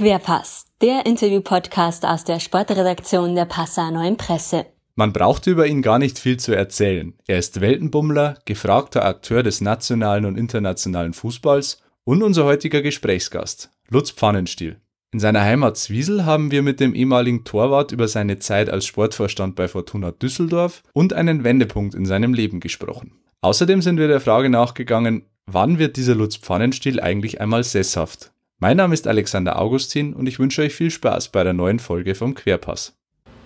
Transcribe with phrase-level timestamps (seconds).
[0.00, 4.64] Querpass, der Interview-Podcast aus der Sportredaktion der Passauer Neuen Presse.
[4.94, 7.12] Man braucht über ihn gar nicht viel zu erzählen.
[7.26, 14.10] Er ist Weltenbummler, gefragter Akteur des nationalen und internationalen Fußballs und unser heutiger Gesprächsgast, Lutz
[14.10, 14.80] Pfannenstiel.
[15.12, 19.54] In seiner Heimat Zwiesel haben wir mit dem ehemaligen Torwart über seine Zeit als Sportvorstand
[19.54, 23.20] bei Fortuna Düsseldorf und einen Wendepunkt in seinem Leben gesprochen.
[23.42, 28.32] Außerdem sind wir der Frage nachgegangen, wann wird dieser Lutz Pfannenstiel eigentlich einmal sesshaft?
[28.62, 32.14] Mein Name ist Alexander Augustin und ich wünsche euch viel Spaß bei der neuen Folge
[32.14, 32.94] vom Querpass.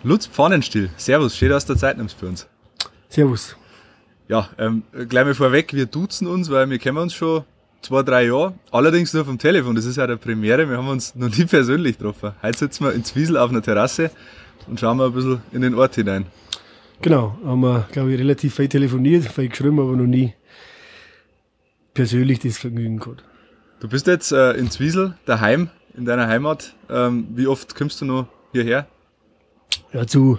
[0.02, 2.48] Lutz Pfannenstiel, Servus, steht aus der Zeit nimmst für uns.
[3.08, 3.56] Servus.
[4.26, 7.44] Ja, ähm, gleich mal vorweg, wir duzen uns, weil wir kennen uns schon
[7.80, 8.54] zwei, drei Jahre.
[8.72, 9.76] Allerdings nur vom Telefon.
[9.76, 10.68] Das ist ja der Premiere.
[10.68, 12.32] Wir haben uns noch nie persönlich getroffen.
[12.42, 14.10] Heute sitzen wir in Zwiesel auf einer Terrasse
[14.66, 16.26] und schauen mal ein bisschen in den Ort hinein.
[17.02, 20.34] Genau, haben wir, glaube ich, relativ viel telefoniert, viel geschrieben, aber noch nie
[21.92, 23.22] persönlich das Vergnügen gehabt.
[23.84, 26.74] Du bist jetzt äh, in Zwiesel, daheim, in deiner Heimat.
[26.88, 28.86] Ähm, wie oft kommst du noch hierher?
[29.92, 30.38] Ja, zu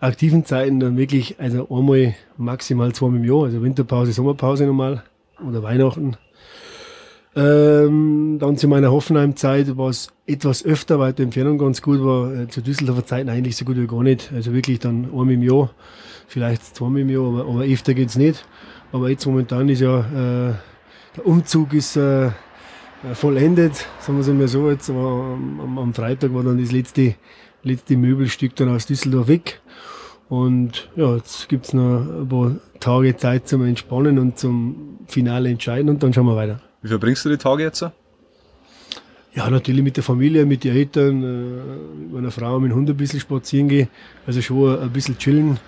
[0.00, 5.02] aktiven Zeiten dann wirklich, also einmal maximal zweimal im Jahr, also Winterpause, Sommerpause normal
[5.46, 6.16] oder Weihnachten
[7.36, 12.34] ähm, dann zu meiner Hoffenheim-Zeit war es etwas öfter, weil die Entfernung ganz gut war.
[12.34, 14.32] Äh, zu Düsseldorfer Zeiten eigentlich so gut wie gar nicht.
[14.34, 15.70] Also wirklich dann einmal im Jahr,
[16.26, 18.46] vielleicht zweimal im Jahr, aber, aber öfter geht's nicht.
[18.92, 20.54] Aber jetzt momentan ist ja, äh,
[21.16, 22.30] der Umzug ist äh,
[23.14, 24.70] vollendet, sagen wir es mal so.
[24.70, 27.14] Jetzt war, am, am, Freitag war dann das letzte,
[27.62, 29.60] letzte Möbelstück dann aus Düsseldorf weg.
[30.28, 35.88] Und ja, jetzt gibt's noch ein paar Tage Zeit zum Entspannen und zum Finale entscheiden
[35.88, 36.60] und dann schauen wir weiter.
[36.82, 37.84] Wie verbringst du die Tage jetzt?
[39.34, 42.90] Ja, natürlich mit der Familie, mit den Eltern, äh, mit meiner Frau, mit dem Hund
[42.90, 43.88] ein bisschen spazieren gehen.
[44.26, 45.58] Also schon ein bisschen chillen,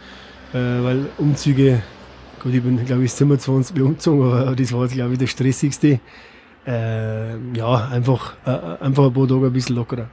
[0.53, 1.83] äh, weil Umzüge,
[2.43, 6.01] gut, ich bin, glaube ich, 27 Mal umgezogen, aber das war, glaube ich, der stressigste.
[6.67, 8.51] Äh, ja, einfach, äh,
[8.83, 10.09] einfach ein paar Tage ein bisschen lockerer.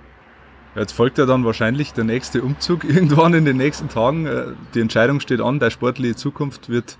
[0.75, 4.25] Jetzt folgt ja dann wahrscheinlich der nächste Umzug irgendwann in den nächsten Tagen.
[4.25, 6.97] Äh, die Entscheidung steht an, deine sportliche Zukunft wird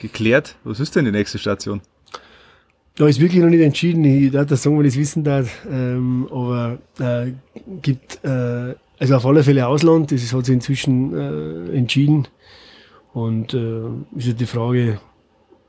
[0.00, 0.56] geklärt.
[0.64, 1.80] Was ist denn die nächste Station?
[2.94, 4.04] Da ist wirklich noch nicht entschieden.
[4.04, 5.50] Ich darf das sagen, wenn ich es wissen darf.
[5.70, 7.32] Ähm, aber äh,
[7.82, 10.12] gibt äh, also auf alle Fälle Ausland.
[10.12, 12.28] Das hat sich inzwischen äh, entschieden.
[13.12, 13.82] Und äh,
[14.16, 15.00] ist ja die Frage,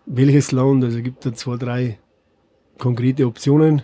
[0.05, 0.83] welches Land.
[0.85, 1.99] Also gibt da zwei, drei
[2.77, 3.83] konkrete Optionen.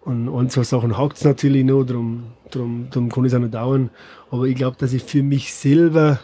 [0.00, 3.50] Und ein, zwei Sachen hakt es natürlich noch, darum, darum, darum kann es auch noch
[3.50, 3.90] dauern.
[4.30, 6.20] Aber ich glaube, dass ich für mich selber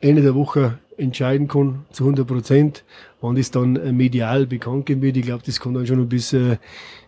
[0.00, 2.84] Ende der Woche entscheiden kann, zu 100 Prozent.
[3.20, 6.32] Wann das dann äh, medial bekannt geben wird, ich glaube, das kann dann schon bis
[6.32, 6.56] äh,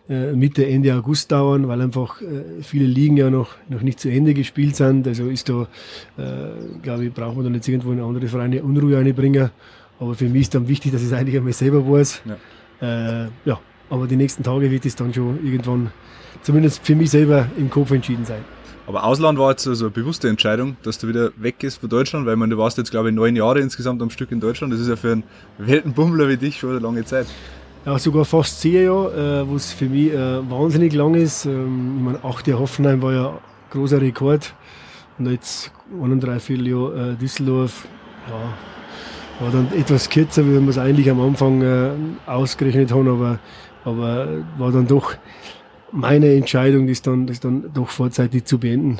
[0.09, 4.09] äh, Mitte, Ende August dauern, weil einfach äh, viele Ligen ja noch, noch nicht zu
[4.09, 5.07] Ende gespielt sind.
[5.07, 5.67] Also ist da,
[6.17, 9.49] äh, glaube ich, braucht man dann jetzt irgendwo in andere Vereine Unruhe einbringen.
[9.99, 12.21] Aber für mich ist dann wichtig, dass ich es eigentlich einmal selber weiß.
[12.25, 12.37] Ja.
[13.43, 13.59] Ja,
[13.89, 15.91] aber die nächsten Tage wird es dann schon irgendwann,
[16.41, 18.43] zumindest für mich selber, im Kopf entschieden sein.
[18.87, 22.25] Aber Ausland war jetzt so also eine bewusste Entscheidung, dass du wieder weggehst von Deutschland,
[22.25, 24.73] weil man, du warst jetzt, glaube ich, neun Jahre insgesamt am Stück in Deutschland.
[24.73, 25.23] Das ist ja für einen
[25.59, 27.27] Weltenbummler wie dich schon eine lange Zeit.
[27.85, 31.45] Ja, sogar fast zehn Jahre, äh, was für mich äh, wahnsinnig lang ist.
[31.45, 33.37] Ähm, ich meine, acht Jahre Hoffenheim war ja ein
[33.69, 34.55] großer Rekord.
[35.19, 37.87] Und jetzt eineinhalb Jahre äh, Düsseldorf,
[38.27, 41.91] ja, war dann etwas kürzer, wie wir es eigentlich am Anfang äh,
[42.25, 43.39] ausgerechnet haben, aber,
[43.89, 45.15] aber war dann doch
[45.91, 48.99] meine Entscheidung, das dann, das dann doch vorzeitig zu beenden.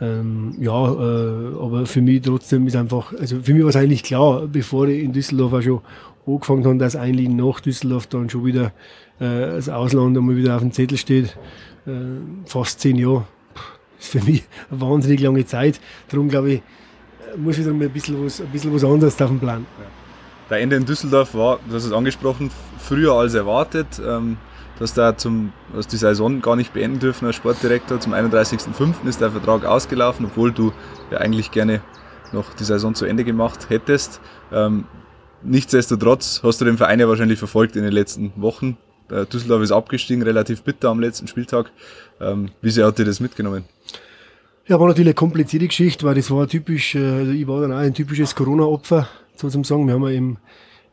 [0.00, 4.04] Ähm, ja, äh, aber für mich trotzdem ist einfach, also für mich war es eigentlich
[4.04, 5.80] klar, bevor ich in Düsseldorf auch schon
[6.26, 8.66] angefangen habe, dass eigentlich nach Düsseldorf dann schon wieder
[9.18, 11.36] äh, das Ausland einmal wieder auf dem Zettel steht.
[11.86, 11.92] Äh,
[12.44, 13.26] fast zehn Jahre.
[13.98, 15.80] Ist für mich eine wahnsinnig lange Zeit.
[16.08, 16.62] Darum glaube ich,
[17.36, 19.66] muss wieder mal ein bisschen was, ein bisschen was anderes auf dem Plan.
[19.80, 19.97] Ja.
[20.50, 24.00] Der Ende in Düsseldorf war, du hast es angesprochen, früher als erwartet.
[24.04, 24.38] Ähm,
[24.78, 28.00] dass da zum, dass die Saison gar nicht beenden dürfen als Sportdirektor.
[28.00, 29.08] Zum 31.05.
[29.08, 30.72] ist der Vertrag ausgelaufen, obwohl du
[31.10, 31.80] ja eigentlich gerne
[32.32, 34.20] noch die Saison zu Ende gemacht hättest.
[34.52, 34.84] Ähm,
[35.42, 38.76] nichtsdestotrotz hast du den Verein ja wahrscheinlich verfolgt in den letzten Wochen.
[39.10, 41.72] Düsseldorf ist abgestiegen, relativ bitter am letzten Spieltag.
[42.20, 43.64] Ähm, wie sehr hat dir das mitgenommen?
[44.66, 47.72] Ja, war natürlich eine komplizierte Geschichte, weil das war typisch, äh, also ich war dann
[47.72, 49.08] auch ein typisches Corona-Opfer,
[49.38, 49.86] sozusagen.
[49.86, 50.36] Wir haben ja im,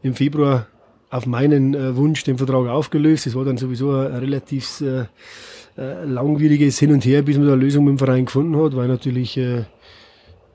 [0.03, 0.68] im Februar
[1.09, 3.27] auf meinen äh, Wunsch den Vertrag aufgelöst.
[3.27, 5.06] Es war dann sowieso ein, relativ äh,
[5.77, 8.75] äh, langwieriges Hin und Her, bis man da eine Lösung mit dem Verein gefunden hat,
[8.75, 9.63] weil natürlich äh,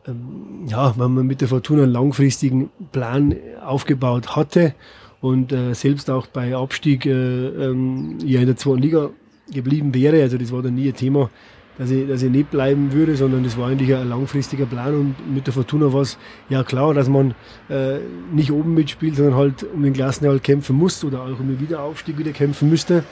[0.07, 3.35] ähm, ja, wenn man mit der Fortuna einen langfristigen Plan
[3.65, 4.75] aufgebaut hatte
[5.21, 9.11] und äh, selbst auch bei Abstieg äh, ähm, ja in der zweiten Liga
[9.53, 11.31] geblieben wäre, also das war dann nie ein Thema,
[11.81, 15.35] dass ich, dass ich nicht bleiben würde, sondern das war eigentlich ein langfristiger Plan und
[15.35, 16.19] mit der Fortuna war es
[16.51, 17.35] ja klar, dass man
[17.71, 18.01] äh,
[18.35, 22.19] nicht oben mitspielt, sondern halt um den Klassenerhalt kämpfen muss oder auch um den Wiederaufstieg
[22.19, 23.03] wieder kämpfen müsste.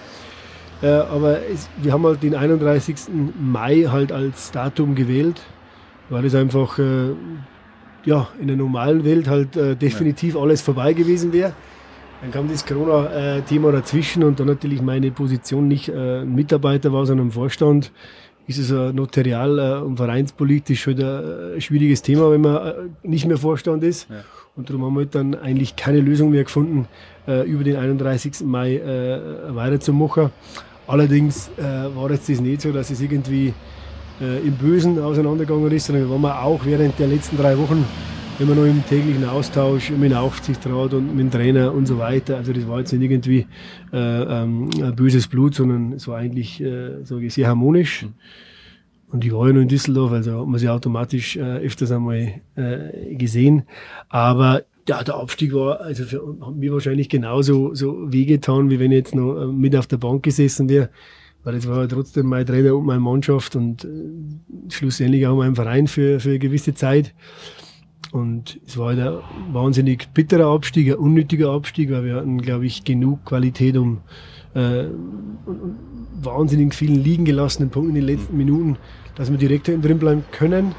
[0.83, 2.97] Äh, aber es, wir haben halt den 31.
[3.41, 5.41] Mai halt als Datum gewählt,
[6.11, 7.13] weil es einfach äh,
[8.05, 10.43] ja, in der normalen Welt halt äh, definitiv ja.
[10.43, 11.55] alles vorbei gewesen wäre.
[12.21, 17.29] Dann kam das Corona-Thema dazwischen und dann natürlich meine Position nicht äh, Mitarbeiter war, sondern
[17.29, 17.93] im Vorstand.
[18.49, 22.73] Ist es ein notarial äh, und vereinspolitisch schon ein schwieriges Thema, wenn man äh,
[23.05, 24.09] nicht mehr Vorstand ist.
[24.11, 24.17] Ja.
[24.57, 26.89] Und darum haben wir dann eigentlich keine Lösung mehr gefunden,
[27.29, 28.41] äh, über den 31.
[28.41, 30.31] Mai äh, weiterzumachen.
[30.89, 31.63] Allerdings äh,
[31.95, 33.55] war jetzt das nicht so, dass es irgendwie
[34.21, 37.85] äh, im Bösen auseinandergegangen ist, sondern wir waren auch während der letzten drei Wochen
[38.39, 42.37] immer noch im täglichen Austausch mit dem Aufsichtsrat und mit dem Trainer und so weiter.
[42.37, 43.47] Also das war jetzt nicht irgendwie
[43.93, 48.05] äh, ähm, böses Blut, sondern es war eigentlich äh, sage ich, sehr harmonisch.
[48.05, 48.15] Mhm.
[49.11, 52.41] Und ich war ja noch in Düsseldorf, also hat man sie automatisch äh, öfters einmal
[52.57, 53.63] äh, gesehen.
[54.09, 56.23] Aber ja, der Abstieg war also für
[56.55, 60.23] mir wahrscheinlich genauso so wehgetan, wie wenn ich jetzt noch äh, mit auf der Bank
[60.23, 60.91] gesessen wäre.
[61.43, 63.89] Weil es war ja trotzdem mein Trainer und meine Mannschaft und äh,
[64.71, 67.15] schlussendlich auch mein Verein für, für eine gewisse Zeit.
[68.11, 69.19] Und es war halt ein
[69.53, 73.99] wahnsinnig bitterer Abstieg, ein unnötiger Abstieg, weil wir hatten, glaube ich, genug Qualität, um
[74.55, 74.85] äh,
[76.23, 78.77] wahnsinnig vielen liegen gelassenen Punkten in den letzten Minuten,
[79.15, 80.75] dass wir direkt drin bleiben können.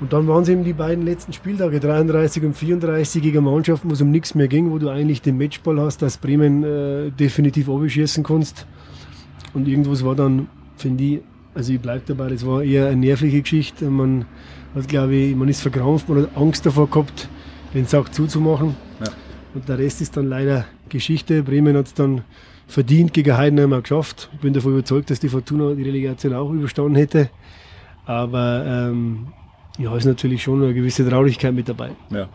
[0.00, 3.92] Und dann waren es eben die beiden letzten Spieltage, 33 und 34 gegen Mannschaften, wo
[3.92, 7.68] es um nichts mehr ging, wo du eigentlich den Matchball hast, dass Bremen äh, definitiv
[7.68, 8.66] abschießen kannst.
[9.52, 11.20] Und irgendwas war dann, finde ich,
[11.54, 13.90] also ich bleibe dabei, das war eher eine nervliche Geschichte.
[13.90, 14.24] Man
[14.74, 17.28] hat, glaube ich, man ist verkrampft, man hat Angst davor gehabt,
[17.74, 18.76] den Sack zuzumachen.
[19.04, 19.10] Ja.
[19.54, 21.42] Und der Rest ist dann leider Geschichte.
[21.42, 22.22] Bremen hat es dann
[22.68, 24.30] verdient gegen Heidenheim geschafft.
[24.32, 27.30] Ich bin davon überzeugt, dass die Fortuna die Relegation auch überstanden hätte.
[28.06, 29.28] Aber ähm,
[29.78, 31.90] ja, ist natürlich schon eine gewisse Traurigkeit mit dabei.
[32.10, 32.28] Ja.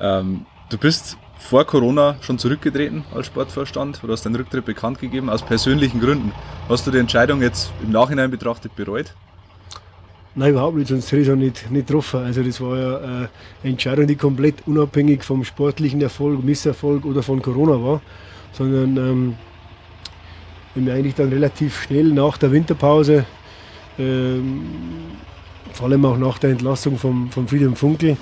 [0.00, 5.28] Ähm, du bist vor Corona schon zurückgetreten als Sportvorstand oder hast deinen Rücktritt bekannt gegeben,
[5.28, 6.32] aus persönlichen Gründen.
[6.68, 9.14] Hast du die Entscheidung jetzt im Nachhinein betrachtet bereut?
[10.34, 12.20] Nein, überhaupt nicht, sonst hätte ich es auch nicht, getroffen.
[12.20, 13.28] Also das war ja äh, eine
[13.64, 18.00] Entscheidung, die komplett unabhängig vom sportlichen Erfolg, Misserfolg oder von Corona war,
[18.52, 19.34] sondern ähm,
[20.74, 23.26] wir haben eigentlich dann relativ schnell nach der Winterpause
[23.98, 24.62] ähm,
[25.72, 28.16] vor allem auch nach der Entlassung von vom Friedhelm Funkel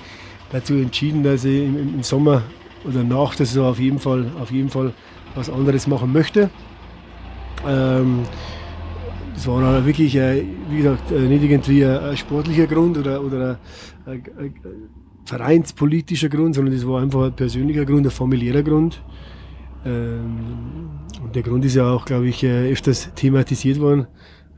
[0.50, 2.42] dazu entschieden, dass ich im, im, Sommer
[2.84, 4.92] oder nach der Saison auf jeden Fall, auf jeden Fall
[5.34, 6.50] was anderes machen möchte.
[7.66, 8.24] Ähm,
[9.34, 13.58] das war dann wirklich, äh, wie gesagt, äh, nicht irgendwie ein, sportlicher Grund oder, oder
[14.06, 14.54] ein, ein, ein,
[15.24, 19.02] vereinspolitischer Grund, sondern das war einfach ein persönlicher Grund, ein familiärer Grund.
[19.84, 20.90] Ähm,
[21.22, 24.06] und der Grund ist ja auch, glaube ich, äh, öfters thematisiert worden.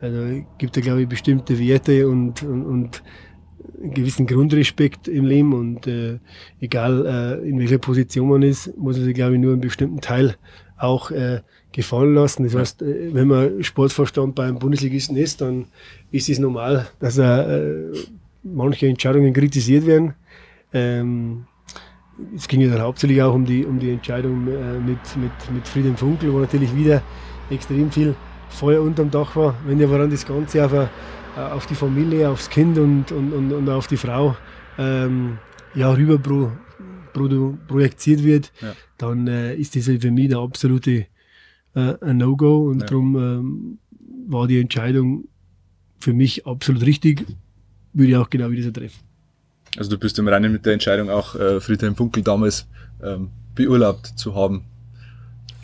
[0.01, 3.03] Also gibt ja, glaube ich, bestimmte Werte und, und, und
[3.81, 6.19] einen gewissen Grundrespekt im Leben und äh,
[6.61, 10.01] egal äh, in welcher Position man ist, muss man sich, glaube ich, nur einen bestimmten
[10.01, 10.37] Teil
[10.83, 11.41] auch äh,
[11.73, 12.45] gefallen lassen.
[12.45, 15.67] Das heißt, äh, wenn man Sportvorstand beim Bundesligisten ist, dann
[16.11, 17.93] ist es normal, dass er, äh,
[18.43, 20.15] manche Entscheidungen kritisiert werden.
[20.73, 21.45] Ähm,
[22.37, 25.69] es ging ja dann hauptsächlich auch um die, um die Entscheidung äh, mit, mit, mit
[25.69, 27.03] Frieden Funkel, wo natürlich wieder
[27.51, 28.15] extrem viel
[28.49, 29.55] Feuer unterm Dach war.
[29.67, 30.91] Wenn ja dann das Ganze auf, eine,
[31.37, 34.37] äh, auf die Familie, aufs Kind und, und, und, und auf die Frau
[34.79, 35.39] ähm,
[35.75, 36.19] ja, rüber
[37.13, 38.75] pro, pro, projiziert wird, ja.
[38.99, 41.07] dann äh, ist das für mich der absolute
[41.75, 42.87] äh, No-Go und ja.
[42.87, 43.79] darum ähm,
[44.29, 45.29] war die Entscheidung
[45.99, 47.25] für mich absolut richtig,
[47.93, 49.01] würde ich auch genau wieder so treffen.
[49.77, 52.67] Also du bist im Reinen mit der Entscheidung auch äh, Friedhelm Funkel damals
[53.03, 54.65] ähm, beurlaubt zu haben.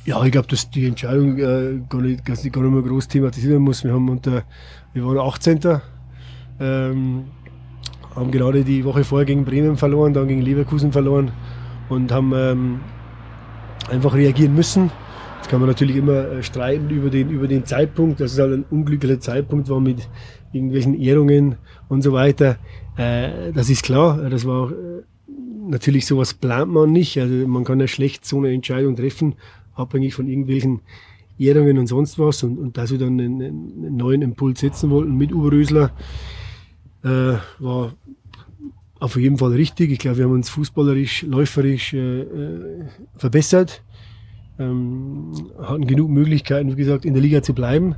[0.07, 3.65] Ja, ich glaube, dass die Entscheidung äh, gar, nicht, gar, nicht, mehr groß thematisiert werden
[3.65, 3.85] muss.
[3.85, 4.45] Wir, haben unter,
[4.95, 5.81] wir waren 18.
[6.61, 7.25] Ähm,
[8.15, 11.33] haben gerade die Woche vorher gegen Bremen verloren, dann gegen Leverkusen verloren
[11.89, 12.81] und haben ähm,
[13.91, 14.91] einfach reagieren müssen.
[15.39, 18.53] Jetzt kann man natürlich immer äh, streiten über den, über den Zeitpunkt, dass es halt
[18.53, 20.09] ein unglücklicher Zeitpunkt war mit
[20.53, 21.57] irgendwelchen Ehrungen
[21.89, 22.57] und so weiter.
[22.97, 25.03] Äh, das ist klar, das war auch, äh,
[25.69, 27.19] natürlich sowas plant man nicht.
[27.19, 29.35] Also man kann ja schlecht so eine Entscheidung treffen
[29.79, 30.81] abhängig von irgendwelchen
[31.39, 32.43] Ehrungen und sonst was.
[32.43, 35.93] Und, und dass wir dann einen, einen neuen Impuls setzen wollten mit Uberösler,
[37.05, 37.93] äh, war
[39.01, 39.91] auf jeden Fall richtig.
[39.91, 42.87] Ich glaube, wir haben uns fußballerisch, läuferisch äh, äh,
[43.17, 43.83] verbessert.
[44.59, 47.95] Ähm, hatten genug Möglichkeiten, wie gesagt, in der Liga zu bleiben.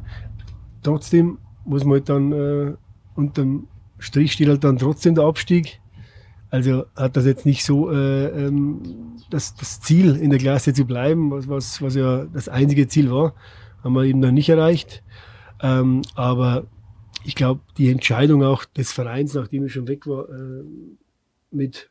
[0.82, 2.74] Trotzdem muss man halt dann äh,
[3.14, 3.66] unterm
[3.98, 5.80] Strich steht halt dann trotzdem der Abstieg.
[6.50, 8.80] Also hat das jetzt nicht so äh, ähm,
[9.30, 13.10] das, das Ziel in der Klasse zu bleiben, was, was, was ja das einzige Ziel
[13.10, 13.34] war,
[13.84, 15.02] haben wir eben noch nicht erreicht.
[15.62, 16.64] Ähm, aber
[17.24, 20.64] ich glaube, die Entscheidung auch des Vereins, nachdem ich schon weg war, äh,
[21.50, 21.90] mit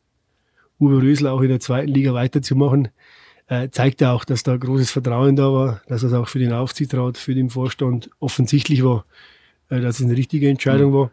[0.79, 2.89] Uwe Rösler auch in der zweiten Liga weiterzumachen,
[3.47, 6.53] äh, zeigt ja auch, dass da großes Vertrauen da war, dass es auch für den
[6.53, 9.05] Aufsichtsrat, für den Vorstand offensichtlich war,
[9.69, 10.95] äh, dass es eine richtige Entscheidung mhm.
[10.95, 11.11] war.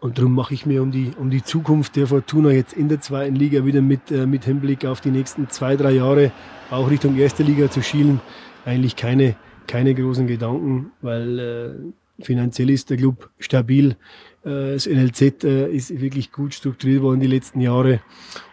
[0.00, 3.00] Und darum mache ich mir um die, um die Zukunft der Fortuna jetzt in der
[3.00, 6.30] zweiten Liga wieder mit, äh, mit Hinblick auf die nächsten zwei, drei Jahre
[6.70, 8.20] auch Richtung erste Liga zu schielen,
[8.64, 9.34] eigentlich keine,
[9.66, 13.96] keine großen Gedanken, weil äh, finanziell ist der Club stabil.
[14.44, 18.00] Äh, das NLZ äh, ist wirklich gut strukturiert worden die letzten Jahre.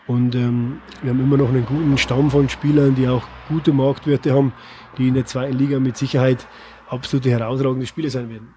[0.07, 4.33] Und ähm, wir haben immer noch einen guten Stamm von Spielern, die auch gute Marktwerte
[4.33, 4.53] haben,
[4.97, 6.47] die in der zweiten Liga mit Sicherheit
[6.87, 8.49] absolute herausragende Spieler sein werden.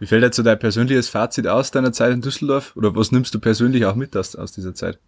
[0.00, 2.74] Wie fällt jetzt so dein persönliches Fazit aus deiner Zeit in Düsseldorf?
[2.74, 4.98] Oder was nimmst du persönlich auch mit aus, aus dieser Zeit?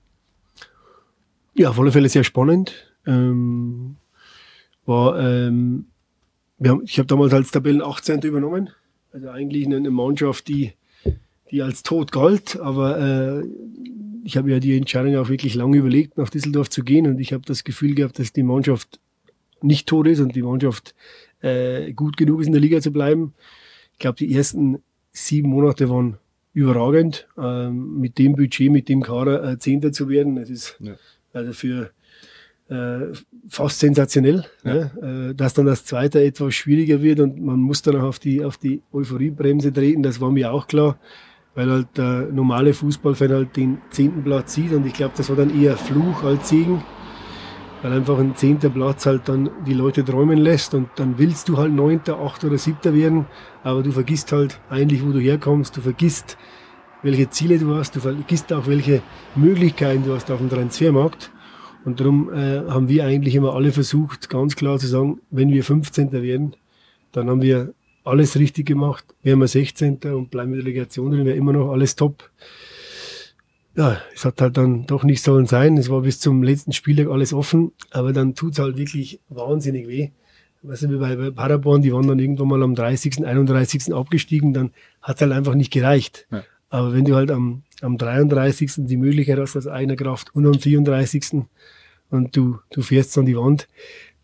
[1.54, 2.92] Ja, auf alle Fälle sehr spannend.
[3.06, 3.96] Ähm,
[4.84, 5.86] war, ähm,
[6.58, 8.20] wir haben, ich habe damals als Tabellen 18.
[8.20, 8.70] übernommen.
[9.12, 10.72] Also eigentlich eine Mannschaft, die,
[11.50, 12.58] die als tot galt.
[12.60, 13.44] Aber äh,
[14.24, 17.06] ich habe ja die Entscheidung auch wirklich lange überlegt, nach Düsseldorf zu gehen.
[17.06, 19.00] Und ich habe das Gefühl gehabt, dass die Mannschaft
[19.60, 20.94] nicht tot ist und die Mannschaft
[21.40, 23.34] äh, gut genug ist, in der Liga zu bleiben.
[23.92, 24.78] Ich glaube, die ersten
[25.12, 26.18] sieben Monate waren
[26.54, 27.28] überragend.
[27.38, 30.96] Ähm, mit dem Budget, mit dem Kader äh, Zehnter zu werden, das ist ja.
[31.32, 31.90] also für
[32.72, 33.12] äh,
[33.48, 34.44] fast sensationell.
[34.64, 34.74] Ja.
[34.74, 35.30] Ne?
[35.30, 38.44] Äh, dass dann das zweite etwas schwieriger wird und man muss dann auch auf die,
[38.44, 40.98] auf die Euphoriebremse treten, das war mir auch klar,
[41.54, 45.36] weil halt der normale Fußballfan halt den zehnten Platz sieht und ich glaube, das war
[45.36, 46.82] dann eher Fluch als Segen
[47.82, 51.58] weil einfach ein zehnter Platz halt dann die Leute träumen lässt und dann willst du
[51.58, 53.26] halt neunter, achter oder siebter werden,
[53.64, 56.38] aber du vergisst halt eigentlich, wo du herkommst, du vergisst,
[57.02, 59.02] welche Ziele du hast, du vergisst auch, welche
[59.34, 61.32] Möglichkeiten du hast auf dem Transfermarkt.
[61.84, 65.64] Und darum äh, haben wir eigentlich immer alle versucht, ganz klar zu sagen, wenn wir
[65.64, 66.12] 15.
[66.12, 66.54] werden,
[67.12, 67.74] dann haben wir
[68.04, 69.98] alles richtig gemacht, wären wir 16.
[70.14, 72.30] und bleiben wir Delegation drin, wäre immer noch alles top
[73.74, 75.76] ja, es hat halt dann doch nicht sollen sein.
[75.78, 80.10] Es war bis zum letzten Spieltag alles offen, aber dann tut's halt wirklich wahnsinnig weh.
[80.62, 83.92] Weißt du, wie bei Paderborn, die waren dann irgendwann mal am 30., 31.
[83.92, 84.70] abgestiegen, dann
[85.00, 86.26] hat's halt einfach nicht gereicht.
[86.30, 86.44] Ja.
[86.72, 88.72] Aber wenn du halt am, am 33.
[88.78, 91.42] die Möglichkeit hast, aus eigener Kraft und am 34.
[92.08, 93.68] und du, du fährst an die Wand,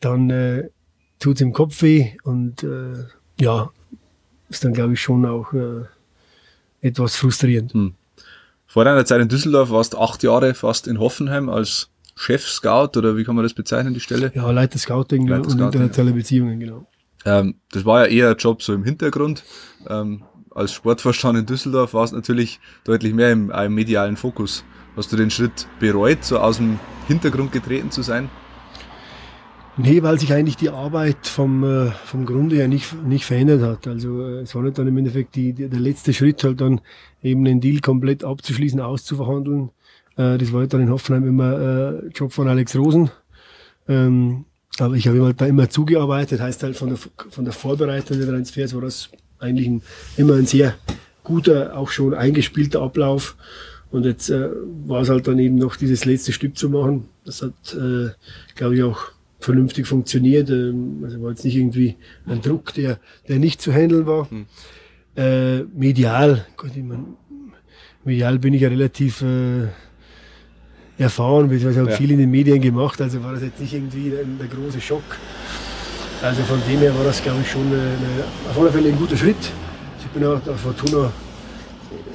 [0.00, 0.70] dann äh,
[1.18, 3.04] tut's im Kopf weh und äh,
[3.38, 3.70] ja,
[4.48, 5.82] ist dann glaube ich schon auch äh,
[6.80, 7.74] etwas frustrierend.
[7.74, 7.92] Hm.
[8.66, 13.18] Vor deiner Zeit in Düsseldorf warst du acht Jahre fast in Hoffenheim als Chef-Scout oder
[13.18, 14.32] wie kann man das bezeichnen, die Stelle?
[14.34, 16.16] Ja, Leiter Scouting Leiter und Scouting, internationale ja.
[16.16, 16.86] Beziehungen, genau.
[17.26, 19.44] Ähm, das war ja eher ein Job so im Hintergrund.
[19.86, 20.22] Ähm,
[20.58, 24.64] als Sportvorstand in Düsseldorf war es natürlich deutlich mehr im, im medialen Fokus.
[24.96, 28.28] Hast du den Schritt bereut, so aus dem Hintergrund getreten zu sein?
[29.76, 33.86] Nee, weil sich eigentlich die Arbeit vom, äh, vom Grunde her nicht, nicht verändert hat.
[33.86, 36.80] Also äh, es war nicht dann im Endeffekt die, der letzte Schritt, halt dann
[37.22, 39.70] eben den Deal komplett abzuschließen, auszuverhandeln.
[40.16, 43.10] Äh, das war halt dann in Hoffenheim immer Job von Alex Rosen.
[43.86, 44.46] Ähm,
[44.80, 46.98] aber ich habe halt da immer zugearbeitet, heißt halt von der,
[47.30, 49.82] von der Vorbereitung der Transfers war das eigentlich ein,
[50.16, 50.74] immer ein sehr
[51.24, 53.36] guter, auch schon eingespielter Ablauf.
[53.90, 54.48] Und jetzt äh,
[54.86, 57.08] war es halt dann eben noch dieses letzte Stück zu machen.
[57.24, 58.10] Das hat, äh,
[58.54, 60.50] glaube ich, auch vernünftig funktioniert.
[60.50, 64.30] Ähm, also war jetzt nicht irgendwie ein Druck, der, der nicht zu handeln war.
[64.30, 64.46] Hm.
[65.16, 67.16] Äh, medial, Gott, ich mein,
[68.04, 69.68] medial bin ich ja relativ äh,
[70.98, 71.96] erfahren, beziehungsweise habe ja.
[71.96, 75.02] viel in den Medien gemacht, also war das jetzt nicht irgendwie ein, der große Schock.
[76.22, 78.98] Also von dem her war das, glaube ich, schon eine, eine, auf alle Fälle ein
[78.98, 79.36] guter Schritt.
[80.00, 81.10] Ich bin auch der Fortuna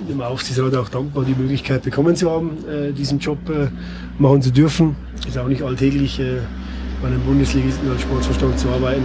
[0.10, 3.70] dem Aufsichtsrat auch dankbar, die Möglichkeit bekommen zu haben, äh, diesen Job äh,
[4.20, 4.96] machen zu dürfen.
[5.26, 6.20] Ist auch nicht alltäglich.
[6.20, 6.40] Äh,
[7.04, 9.04] bei einem Bundesligisten als Sportverstand zu arbeiten.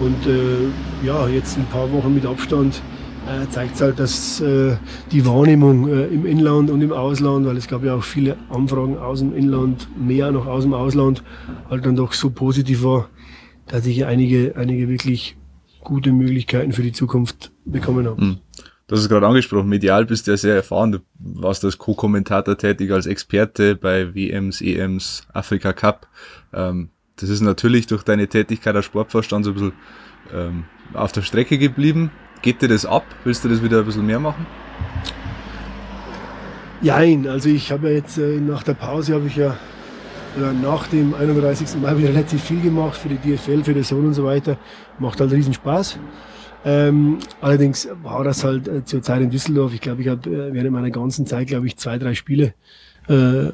[0.00, 2.82] Und äh, ja, jetzt ein paar Wochen mit Abstand
[3.26, 4.76] äh, zeigt es halt, dass äh,
[5.12, 8.98] die Wahrnehmung äh, im Inland und im Ausland, weil es gab ja auch viele Anfragen
[8.98, 11.22] aus dem Inland, mehr noch aus dem Ausland,
[11.70, 13.08] halt dann doch so positiv war,
[13.68, 15.36] dass ich einige, einige wirklich
[15.80, 18.22] gute Möglichkeiten für die Zukunft bekommen habe.
[18.22, 18.38] Mhm.
[18.86, 20.92] Du hast es gerade angesprochen, medial bist du ja sehr erfahren.
[20.92, 26.08] Du warst als Co-Kommentator tätig, als Experte bei WMs, EMs, Afrika Cup.
[26.54, 29.72] Ähm, das ist natürlich durch deine Tätigkeit als Sportvorstand so ein bisschen
[30.32, 32.10] ähm, auf der Strecke geblieben.
[32.40, 33.04] Geht dir das ab?
[33.24, 34.46] Willst du das wieder ein bisschen mehr machen?
[36.80, 39.58] Nein, also ich habe ja jetzt äh, nach der Pause habe ich ja
[40.38, 41.80] oder nach dem 31.
[41.80, 44.56] Mai wieder relativ viel gemacht für die DFL, für die Sohn und so weiter.
[44.98, 45.98] Macht halt riesen Spaß.
[46.64, 49.74] Ähm, allerdings war das halt äh, zur Zeit in Düsseldorf.
[49.74, 52.54] Ich glaube, ich habe äh, während meiner ganzen Zeit, glaube ich, zwei, drei Spiele
[53.08, 53.50] äh,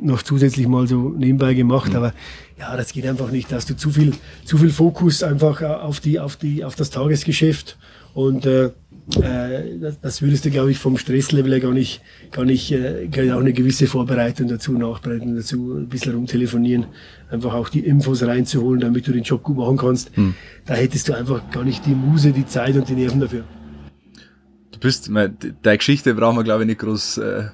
[0.00, 1.90] noch zusätzlich mal so nebenbei gemacht.
[1.90, 1.96] Mhm.
[1.96, 2.14] Aber
[2.58, 3.50] ja, das geht einfach nicht.
[3.50, 4.12] Da hast du zu viel,
[4.44, 7.76] zu viel Fokus einfach auf die, auf die, auf das Tagesgeschäft.
[8.14, 8.70] Und äh,
[9.20, 13.32] äh, das, das würdest du, glaube ich, vom Stresslevel her gar nicht, gar nicht, äh,
[13.32, 16.86] auch eine gewisse Vorbereitung dazu, Nachbereitung dazu, ein bisschen rumtelefonieren,
[17.30, 20.16] einfach auch die Infos reinzuholen, damit du den Job gut machen kannst.
[20.16, 20.34] Hm.
[20.64, 23.44] Da hättest du einfach gar nicht die Muse, die Zeit und die Nerven dafür.
[24.72, 27.44] Du bist, deine Geschichte brauchen wir, glaube ich, nicht groß äh,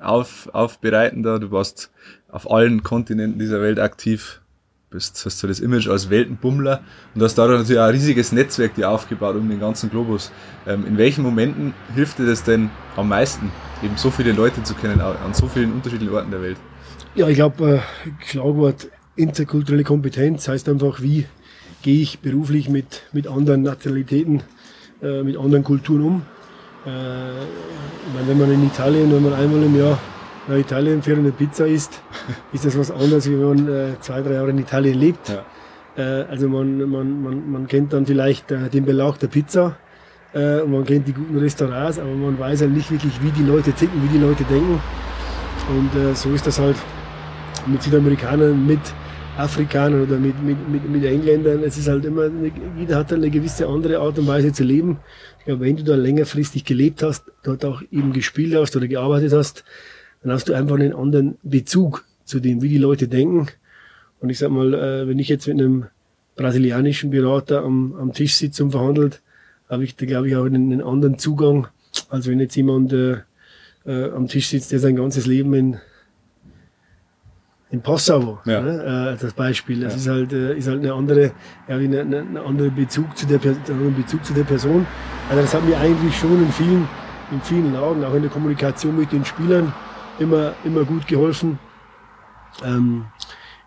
[0.00, 1.38] auf, aufbereiten da.
[1.38, 1.90] Du warst
[2.28, 4.40] auf allen Kontinenten dieser Welt aktiv
[4.90, 6.82] bist, hast du das Image als Weltenbummler
[7.14, 10.32] und hast dadurch natürlich auch ein riesiges Netzwerk dir aufgebaut um den ganzen Globus.
[10.66, 13.52] Ähm, in welchen Momenten hilft dir das denn am meisten,
[13.84, 16.56] eben so viele Leute zu kennen an so vielen unterschiedlichen Orten der Welt?
[17.14, 17.80] Ja, ich glaube, äh,
[18.26, 21.26] Schlagwort interkulturelle Kompetenz heißt einfach, wie
[21.82, 24.42] gehe ich beruflich mit, mit anderen Nationalitäten,
[25.02, 26.22] äh, mit anderen Kulturen um.
[26.84, 29.98] Äh, ich meine, wenn man in Italien, wenn man einmal im Jahr
[30.48, 32.00] nach Italien fährt und eine Pizza isst,
[32.52, 35.28] ist das was anderes, wie wenn man äh, zwei, drei Jahre in Italien lebt.
[35.28, 35.44] Ja.
[35.96, 39.76] Äh, also man, man, man, man kennt dann vielleicht äh, den Belag der Pizza
[40.32, 43.44] äh, und man kennt die guten Restaurants, aber man weiß halt nicht wirklich, wie die
[43.44, 44.80] Leute ticken, wie die Leute denken.
[45.68, 46.76] Und äh, so ist das halt
[47.66, 48.80] mit Südamerikanern, mit
[49.36, 51.62] Afrikanern oder mit, mit, mit, mit Engländern.
[51.62, 54.98] Es ist halt immer, eine, jeder hat eine gewisse andere Art und Weise zu leben.
[55.46, 59.64] Ja, wenn du da längerfristig gelebt hast, dort auch eben gespielt hast oder gearbeitet hast,
[60.22, 63.48] dann hast du einfach einen anderen Bezug zu dem, wie die Leute denken.
[64.20, 65.86] Und ich sag mal, äh, wenn ich jetzt mit einem
[66.36, 69.20] brasilianischen Berater am, am Tisch sitze und verhandelt,
[69.68, 71.68] habe ich da, glaube ich, auch einen, einen, anderen Zugang,
[72.08, 73.18] als wenn jetzt jemand äh,
[73.86, 75.76] äh, am Tisch sitzt, der sein ganzes Leben in,
[77.70, 78.42] in Passau war.
[78.46, 78.60] Ja.
[78.60, 79.14] Ne?
[79.14, 79.80] Äh, das Beispiel.
[79.80, 79.98] Das ja.
[79.98, 81.32] ist halt, äh, ist halt eine andere,
[81.68, 84.86] ja, eine, eine, eine andere Bezug zu der, einen Bezug zu der Person.
[85.28, 86.88] Also das hat mir eigentlich schon in vielen,
[87.30, 89.72] in vielen Lagen, auch in der Kommunikation mit den Spielern,
[90.20, 91.58] immer, immer gut geholfen.
[92.64, 93.06] Ähm,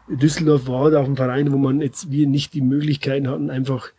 [0.07, 3.89] Düsseldorf war halt auch ein Verein, wo man jetzt wir nicht die Möglichkeiten hatten, einfach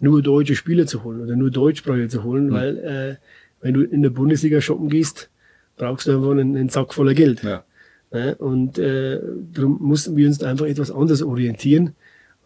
[0.00, 2.52] nur deutsche Spieler zu holen oder nur Deutschsprachige zu holen, mhm.
[2.52, 3.16] weil äh,
[3.60, 5.30] wenn du in der Bundesliga shoppen gehst,
[5.76, 7.42] brauchst du einfach einen, einen Sack voller Geld.
[7.42, 7.64] Ja.
[8.12, 9.18] Ja, und äh,
[9.52, 11.94] darum mussten wir uns einfach etwas anders orientieren.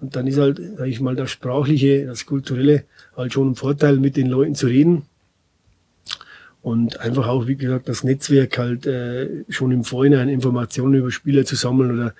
[0.00, 3.98] Und dann ist halt, sag ich mal, das Sprachliche, das Kulturelle halt schon ein Vorteil,
[3.98, 5.02] mit den Leuten zu reden
[6.68, 11.44] und einfach auch, wie gesagt, das Netzwerk halt äh, schon im Vorhinein Informationen über Spieler
[11.44, 12.14] zu sammeln oder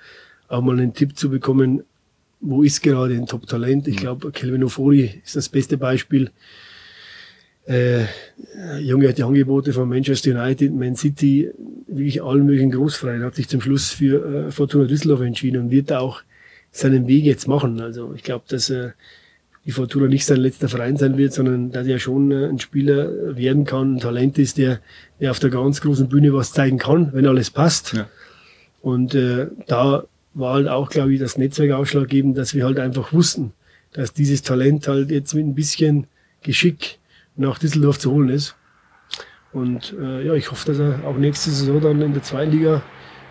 [0.47, 1.83] auch mal einen Tipp zu bekommen,
[2.41, 3.87] wo ist gerade ein Top-Talent.
[3.87, 3.99] Ich mhm.
[3.99, 6.31] glaube, Kelvin Ofori ist das beste Beispiel.
[7.67, 8.05] Äh,
[8.79, 11.51] Junge hat die Angebote von Manchester United, Man City,
[11.87, 15.91] wirklich allen möglichen Großfreien, hat sich zum Schluss für äh, Fortuna Düsseldorf entschieden und wird
[15.91, 16.21] da auch
[16.71, 17.79] seinen Weg jetzt machen.
[17.79, 18.91] Also ich glaube, dass äh,
[19.65, 23.35] die Fortuna nicht sein letzter Verein sein wird, sondern dass er schon äh, ein Spieler
[23.35, 24.79] werden kann, ein Talent ist, der,
[25.19, 27.93] der auf der ganz großen Bühne was zeigen kann, wenn alles passt.
[27.93, 28.07] Ja.
[28.81, 33.11] Und äh, da war halt auch, glaube ich, das Netzwerk ausschlaggebend, dass wir halt einfach
[33.11, 33.51] wussten,
[33.93, 36.07] dass dieses Talent halt jetzt mit ein bisschen
[36.41, 36.99] Geschick
[37.35, 38.55] nach Düsseldorf zu holen ist.
[39.51, 42.81] Und äh, ja, ich hoffe, dass er auch nächste Saison dann in der zweiten Liga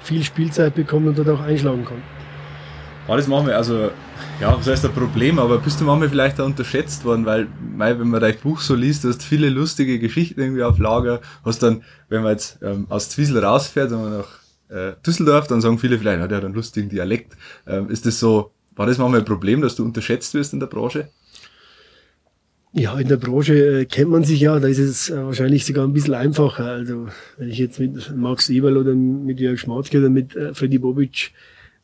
[0.00, 2.02] viel Spielzeit bekommt und dort auch einschlagen kann.
[3.06, 3.56] Das machen wir.
[3.56, 3.90] Also,
[4.40, 7.98] ja, was heißt ein Problem, aber bist du manchmal vielleicht auch unterschätzt worden, weil, weil
[7.98, 11.62] wenn man dein Buch so liest, du hast viele lustige Geschichten irgendwie auf Lager, hast
[11.62, 15.78] dann, wenn man jetzt ähm, aus Zwiesel rausfährt und man nach äh, Düsseldorf, dann sagen
[15.78, 17.36] viele vielleicht, ja, der hat einen lustigen Dialekt.
[17.66, 20.66] Ähm, ist das so, war das manchmal ein Problem, dass du unterschätzt wirst in der
[20.68, 21.08] Branche?
[22.72, 25.84] Ja, in der Branche äh, kennt man sich ja, da ist es äh, wahrscheinlich sogar
[25.84, 26.66] ein bisschen einfacher.
[26.66, 30.78] Also wenn ich jetzt mit Max Eberl oder mit Jörg Schmatzke oder mit äh, Freddy
[30.78, 31.32] Bobic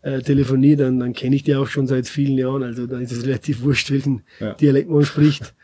[0.04, 2.62] äh, telefoniere, dann, dann kenne ich die auch schon seit vielen Jahren.
[2.62, 4.52] Also da ist es relativ wurscht, welchen ja.
[4.52, 5.54] Dialekt man spricht.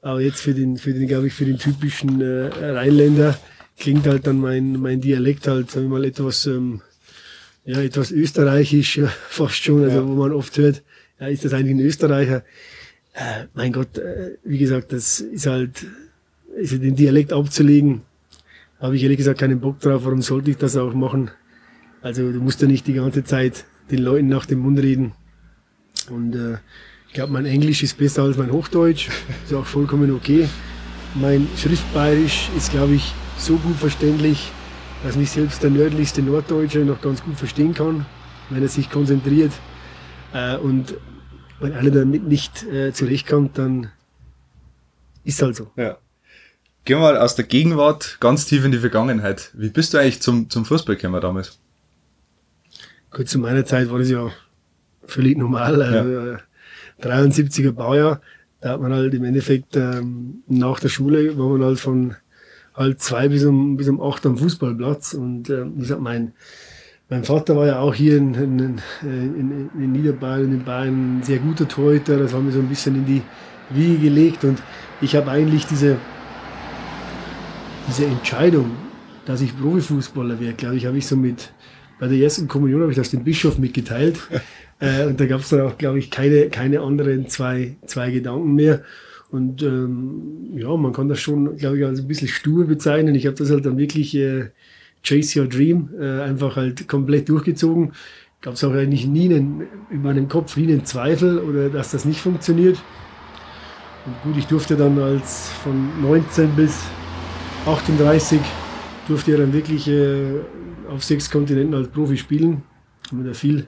[0.00, 3.38] Aber jetzt für den, für den, glaube ich, für den typischen äh, Rheinländer
[3.78, 6.80] klingt halt dann mein, mein Dialekt halt, sagen wir mal, etwas, ähm,
[7.66, 10.06] ja, etwas österreichisch, ja, fast schon, also ja.
[10.06, 10.82] wo man oft hört,
[11.20, 12.42] ja, ist das eigentlich ein Österreicher?
[13.12, 15.84] Äh, mein Gott, äh, wie gesagt, das ist halt,
[16.56, 18.00] ist den Dialekt abzulegen,
[18.78, 20.06] habe ich ehrlich gesagt keinen Bock drauf.
[20.06, 21.30] Warum sollte ich das auch machen?
[22.00, 25.12] Also du musst ja nicht die ganze Zeit den Leuten nach dem Mund reden.
[26.08, 26.58] Und äh,
[27.08, 29.08] ich glaube, mein Englisch ist besser als mein Hochdeutsch.
[29.44, 30.48] Ist auch vollkommen okay.
[31.14, 34.52] Mein Schriftbayerisch ist, glaube ich, so gut verständlich,
[35.02, 38.06] dass mich selbst der nördlichste Norddeutsche noch ganz gut verstehen kann,
[38.48, 39.52] wenn er sich konzentriert.
[40.32, 40.94] Äh, und
[41.58, 43.90] wenn einer damit nicht äh, zurechtkommt, dann
[45.24, 45.70] ist halt so.
[45.76, 45.98] Ja.
[46.84, 49.50] Gehen wir mal aus der Gegenwart ganz tief in die Vergangenheit.
[49.52, 51.59] Wie bist du eigentlich zum, zum Fußball gekommen damals?
[53.10, 54.30] Gut, zu meiner Zeit war das ja
[55.04, 55.82] völlig normal.
[55.82, 56.36] Also,
[57.02, 58.20] 73er äh, Baujahr,
[58.60, 62.14] da hat man halt im Endeffekt ähm, nach der Schule war man halt von
[62.74, 65.14] halb zwei bis um, bis um acht am Fußballplatz.
[65.14, 66.32] Und äh, wie gesagt, mein,
[67.08, 71.38] mein Vater war ja auch hier in, in, in, in Niederbayern, in Bayern ein sehr
[71.38, 72.18] guter Torhüter.
[72.18, 73.22] Das haben wir so ein bisschen in die,
[73.70, 74.62] Wiege gelegt und
[75.00, 75.96] ich habe eigentlich diese,
[77.88, 78.72] diese Entscheidung,
[79.24, 81.52] dass ich Profifußballer wäre, glaube ich, habe ich so mit,
[82.00, 84.18] bei der ersten Kommunion habe ich das dem Bischof mitgeteilt.
[84.80, 88.54] äh, und da gab es dann auch, glaube ich, keine, keine anderen zwei, zwei Gedanken
[88.54, 88.82] mehr.
[89.30, 93.14] Und ähm, ja, man kann das schon, glaube ich, als ein bisschen stur bezeichnen.
[93.14, 94.46] Ich habe das halt dann wirklich äh,
[95.04, 97.92] Chase Your Dream äh, einfach halt komplett durchgezogen.
[98.40, 102.06] Gab es auch eigentlich nie einen, in meinem Kopf nie einen Zweifel oder dass das
[102.06, 102.82] nicht funktioniert.
[104.06, 106.80] Und gut, ich durfte dann als von 19 bis
[107.66, 108.40] 38
[109.10, 110.40] durfte ich dann wirklich äh,
[110.88, 112.62] auf sechs Kontinenten als Profi spielen.
[113.10, 113.66] Haben da viel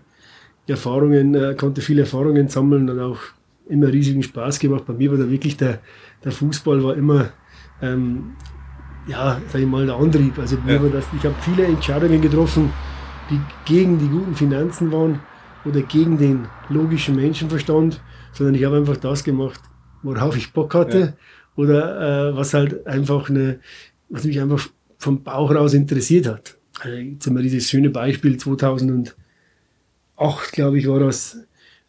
[0.69, 3.19] Erfahrungen, äh, konnte viele Erfahrungen sammeln und auch
[3.69, 4.85] immer riesigen Spaß gemacht.
[4.87, 5.81] Bei mir war da wirklich der,
[6.25, 7.31] der Fußball war immer,
[7.81, 8.35] ähm,
[9.09, 10.39] ja, sag ich mal, der Antrieb.
[10.39, 10.79] Also ja.
[10.79, 12.73] das, ich habe viele Entscheidungen getroffen,
[13.29, 15.21] die gegen die guten Finanzen waren
[15.65, 18.01] oder gegen den logischen Menschenverstand,
[18.33, 19.61] sondern ich habe einfach das gemacht,
[20.05, 21.13] worauf ich Bock hatte ja.
[21.57, 23.59] oder äh, was halt einfach eine,
[24.09, 24.69] was mich einfach
[25.03, 26.57] vom Bauch raus interessiert hat.
[26.81, 29.15] Also jetzt haben wir dieses schöne Beispiel 2008,
[30.53, 31.39] glaube ich, war das,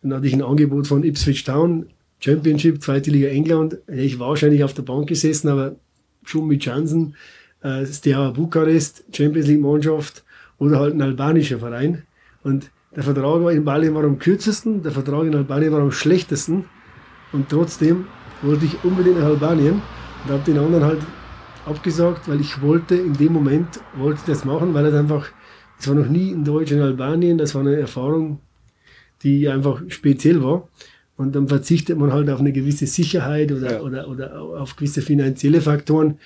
[0.02, 1.86] dann hatte ich ein Angebot von Ipswich Town,
[2.20, 3.78] Championship, zweite Liga England.
[3.88, 5.76] Ich war wahrscheinlich auf der Bank gesessen, aber
[6.26, 7.16] schon mit Chancen.
[7.62, 10.24] Äh, Steaua Bukarest, Champions League Mannschaft
[10.58, 12.04] oder halt ein albanischer Verein.
[12.42, 16.66] Und der Vertrag in Bali war am kürzesten, der Vertrag in Albanien war am schlechtesten.
[17.32, 18.06] Und trotzdem
[18.42, 19.82] wollte ich unbedingt nach Albanien
[20.24, 21.00] und habe den anderen halt
[21.66, 25.28] abgesagt, weil ich wollte in dem Moment, wollte das machen, weil es einfach,
[25.80, 28.40] es war noch nie in Deutsch in Albanien, das war eine Erfahrung,
[29.24, 30.68] die einfach speziell war.
[31.16, 33.82] Und dann verzichtet man halt auf eine gewisse Sicherheit oder, ja.
[33.82, 36.18] oder, oder auf gewisse finanzielle Faktoren.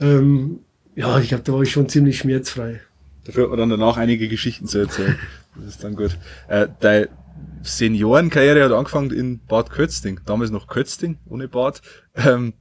[0.00, 0.60] Ähm,
[0.96, 2.80] ja, ich glaube, da war ich schon ziemlich schmerzfrei.
[3.24, 5.18] Dafür hat man dann danach einige Geschichten zu erzählen.
[5.54, 6.16] Das ist dann gut.
[6.48, 7.10] Äh, deine
[7.62, 10.20] Seniorenkarriere hat angefangen in Bad Kötzting.
[10.24, 11.82] Damals noch Kötzting, ohne Bad.
[12.14, 12.54] Ähm,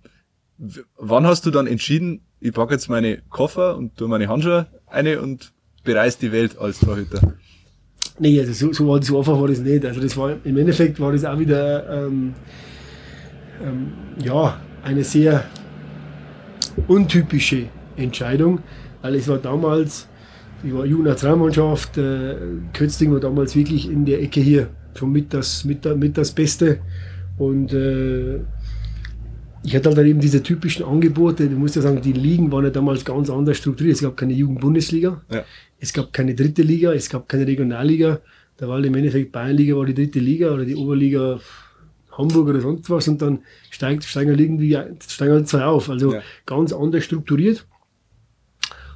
[0.98, 5.22] wann hast du dann entschieden, ich packe jetzt meine Koffer und tue meine Handschuhe eine
[5.22, 7.34] und bereise die Welt als Torhüter?
[8.20, 9.86] Nee, also so, so, war, so einfach war das nicht.
[9.86, 12.34] Also das war, im Endeffekt war das auch wieder, ähm,
[13.64, 13.94] ähm,
[14.24, 15.44] ja, eine sehr
[16.88, 18.60] untypische Entscheidung,
[19.02, 20.08] weil es war damals,
[20.64, 22.36] ich war Jugendnationalmannschaft, äh,
[22.74, 26.80] Kötzling war damals wirklich in der Ecke hier schon mit das, mit, mit das Beste
[27.38, 28.40] und äh,
[29.64, 32.64] ich hatte halt dann eben diese typischen Angebote, du musst ja sagen, die Ligen waren
[32.64, 33.96] ja damals ganz anders strukturiert.
[33.96, 35.46] Es gab keine Jugendbundesliga, ja.
[35.80, 38.20] es gab keine dritte Liga, es gab keine Regionalliga.
[38.58, 41.40] Da war halt im Endeffekt Bayernliga war die dritte Liga oder die Oberliga
[42.12, 45.90] Hamburg oder sonst was und dann steigt, steigen halt irgendwie steigen halt zwei auf.
[45.90, 46.22] Also ja.
[46.46, 47.66] ganz anders strukturiert.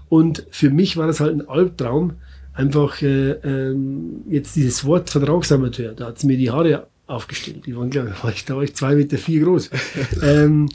[0.10, 2.14] Und für mich war das halt ein Albtraum,
[2.54, 7.66] einfach äh, ähm, jetzt dieses Wort Vertragsamateur, da hat es mir die Haare aufgestellt.
[7.66, 9.70] Die waren, glaube ich, da war ich zwei Meter vier groß.
[10.24, 10.70] ähm,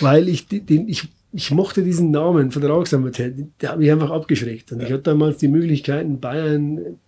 [0.00, 4.72] weil ich den, ich, ich mochte diesen Namen Vertragsamateur, der hat mich einfach abgeschreckt.
[4.72, 4.86] Und ja.
[4.86, 6.98] ich hatte damals die Möglichkeiten, Bayern,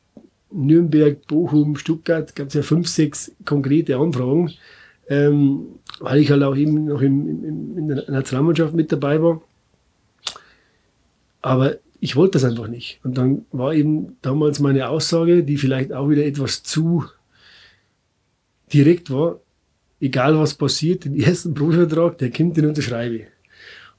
[0.51, 4.53] Nürnberg, Bochum, Stuttgart, gab es ja fünf, sechs konkrete Anfragen,
[5.09, 5.67] ähm,
[6.01, 9.43] weil ich halt auch eben noch im, im, in der Nationalmannschaft mit dabei war.
[11.43, 13.01] Aber ich wollte das einfach nicht.
[13.03, 17.05] Und dann war eben damals meine Aussage, die vielleicht auch wieder etwas zu
[18.73, 19.41] direkt war,
[20.01, 23.27] egal was passiert, den ersten Profivertrag, der kommt, den unterschreibe ich.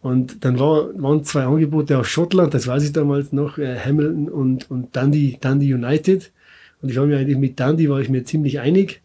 [0.02, 4.30] Und dann war, waren zwei Angebote aus Schottland, das weiß ich damals noch, äh, Hamilton
[4.30, 6.32] und, und Dundee, Dundee United.
[6.82, 9.02] Und ich war mir eigentlich mit Dundee war ich mir ziemlich einig.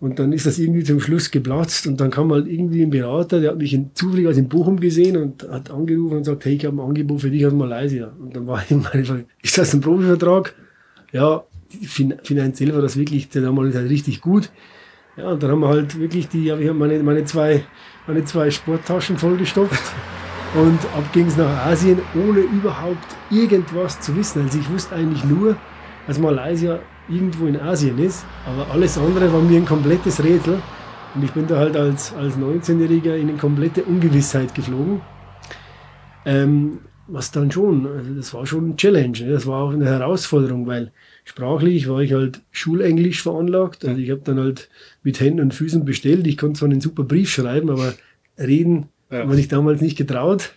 [0.00, 3.38] Und dann ist das irgendwie zum Schluss geplatzt und dann kam halt irgendwie ein Berater,
[3.38, 6.54] der hat mich in, zufällig als in Bochum gesehen und hat angerufen und sagt, hey,
[6.54, 8.10] ich habe ein Angebot für dich aus Malaysia.
[8.18, 10.54] Und dann war ich meine Frage, ist das ein Profivertrag?
[11.12, 14.50] Ja, finanziell war das wirklich damals halt richtig gut.
[15.16, 17.64] Ja, und dann haben wir halt wirklich die, ja, ich habe meine, meine, zwei,
[18.06, 19.92] meine zwei Sporttaschen vollgestopft
[20.54, 24.42] und ab ging es nach Asien, ohne überhaupt irgendwas zu wissen.
[24.42, 25.56] Also ich wusste eigentlich nur,
[26.06, 30.60] dass Malaysia irgendwo in Asien ist, aber alles andere war mir ein komplettes Rätsel.
[31.14, 35.00] Und ich bin da halt als, als 19-Jähriger in eine komplette Ungewissheit geflogen.
[36.24, 36.78] Ähm,
[37.08, 39.32] was dann schon, also das war schon ein Challenge, ne?
[39.32, 40.92] das war auch eine Herausforderung, weil
[41.30, 43.84] sprachlich war ich halt schulenglisch veranlagt.
[43.84, 44.68] Also ich habe dann halt
[45.04, 46.26] mit Händen und Füßen bestellt.
[46.26, 47.94] Ich konnte zwar einen super Brief schreiben, aber
[48.36, 49.20] reden ja.
[49.20, 50.54] habe ich damals nicht getraut,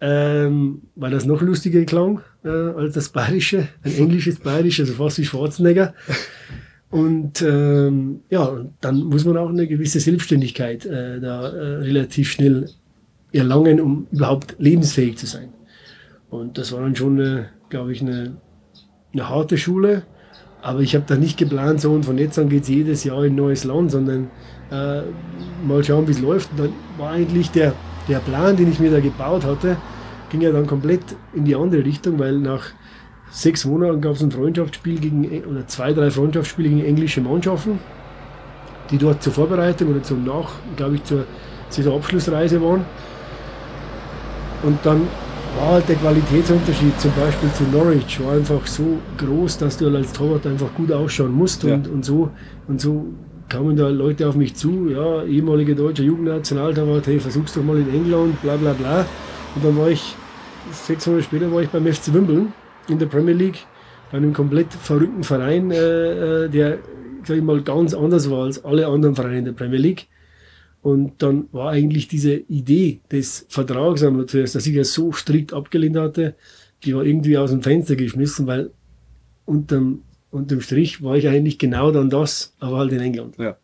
[0.00, 5.18] ähm, weil das noch lustiger klang äh, als das Bayerische, ein englisches Bayerisch, also fast
[5.18, 5.92] wie Schwarzenegger.
[6.88, 12.70] Und ähm, ja, dann muss man auch eine gewisse Selbstständigkeit äh, da äh, relativ schnell
[13.30, 15.50] erlangen, um überhaupt lebensfähig zu sein.
[16.30, 18.38] Und das war dann schon, glaube ich, eine
[19.12, 20.02] eine harte Schule,
[20.62, 23.24] aber ich habe da nicht geplant, so und von jetzt an geht es jedes Jahr
[23.24, 24.30] in ein neues Land, sondern
[24.70, 25.02] äh,
[25.66, 26.50] mal schauen, wie es läuft.
[26.52, 27.74] Und dann war eigentlich der,
[28.08, 29.76] der Plan, den ich mir da gebaut hatte,
[30.30, 31.02] ging ja dann komplett
[31.34, 32.64] in die andere Richtung, weil nach
[33.30, 37.78] sechs Monaten gab es ein Freundschaftsspiel gegen, oder zwei, drei Freundschaftsspiele gegen englische Mannschaften,
[38.90, 41.24] die dort zur Vorbereitung oder zum Nach, glaube ich, zur
[41.68, 42.84] Saisonabschlussreise waren.
[44.62, 45.02] Und dann
[45.56, 50.12] war halt der Qualitätsunterschied zum Beispiel zu Norwich war einfach so groß, dass du als
[50.12, 51.74] Torwart einfach gut ausschauen musst ja.
[51.74, 52.30] und, und so
[52.66, 53.06] und so
[53.48, 57.92] kamen da Leute auf mich zu, ja, ehemaliger deutscher Jugendnationaltorwart, hey, versuch's doch mal in
[57.92, 59.06] England, bla bla bla.
[59.54, 60.14] Und dann war ich,
[60.70, 62.52] sechs Monate später war ich beim FC Wimbledon
[62.88, 63.66] in der Premier League,
[64.10, 66.78] bei einem komplett verrückten Verein, äh, äh der,
[67.24, 70.08] sag ich mal, ganz anders war als alle anderen Vereine in der Premier League.
[70.88, 75.52] Und dann war eigentlich diese Idee des Vertrags einmal zuerst, dass ich ja so strikt
[75.52, 76.34] abgelehnt hatte,
[76.82, 78.70] die war irgendwie aus dem Fenster geschmissen, weil
[79.44, 83.36] unterm, unterm Strich war ich eigentlich genau dann das, aber halt in England.
[83.36, 83.58] Ja.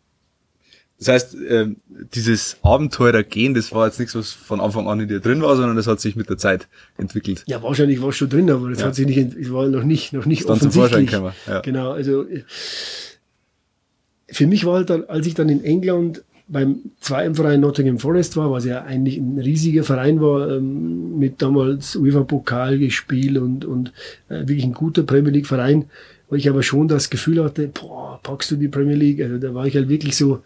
[0.99, 1.77] Das heißt, ähm,
[2.13, 5.75] dieses Abenteurer-Gehen, das war jetzt nichts, was von Anfang an in dir drin war, sondern
[5.75, 6.67] das hat sich mit der Zeit
[6.99, 7.43] entwickelt.
[7.47, 8.85] Ja, wahrscheinlich war es schon drin, aber das ja.
[8.85, 11.09] hat sich nicht, es war noch nicht, noch nicht dann offensichtlich.
[11.09, 11.61] Zum ja.
[11.61, 12.27] Genau, also
[14.29, 18.37] für mich war halt dann, als ich dann in England beim zweiten Verein Nottingham Forest
[18.37, 23.91] war, was ja eigentlich ein riesiger Verein war, ähm, mit damals UEFA-Pokal gespielt und, und
[24.29, 25.85] äh, wirklich ein guter Premier League-Verein,
[26.29, 29.21] wo ich aber schon das Gefühl hatte, boah, packst du die Premier League?
[29.21, 30.41] Also da war ich halt wirklich so,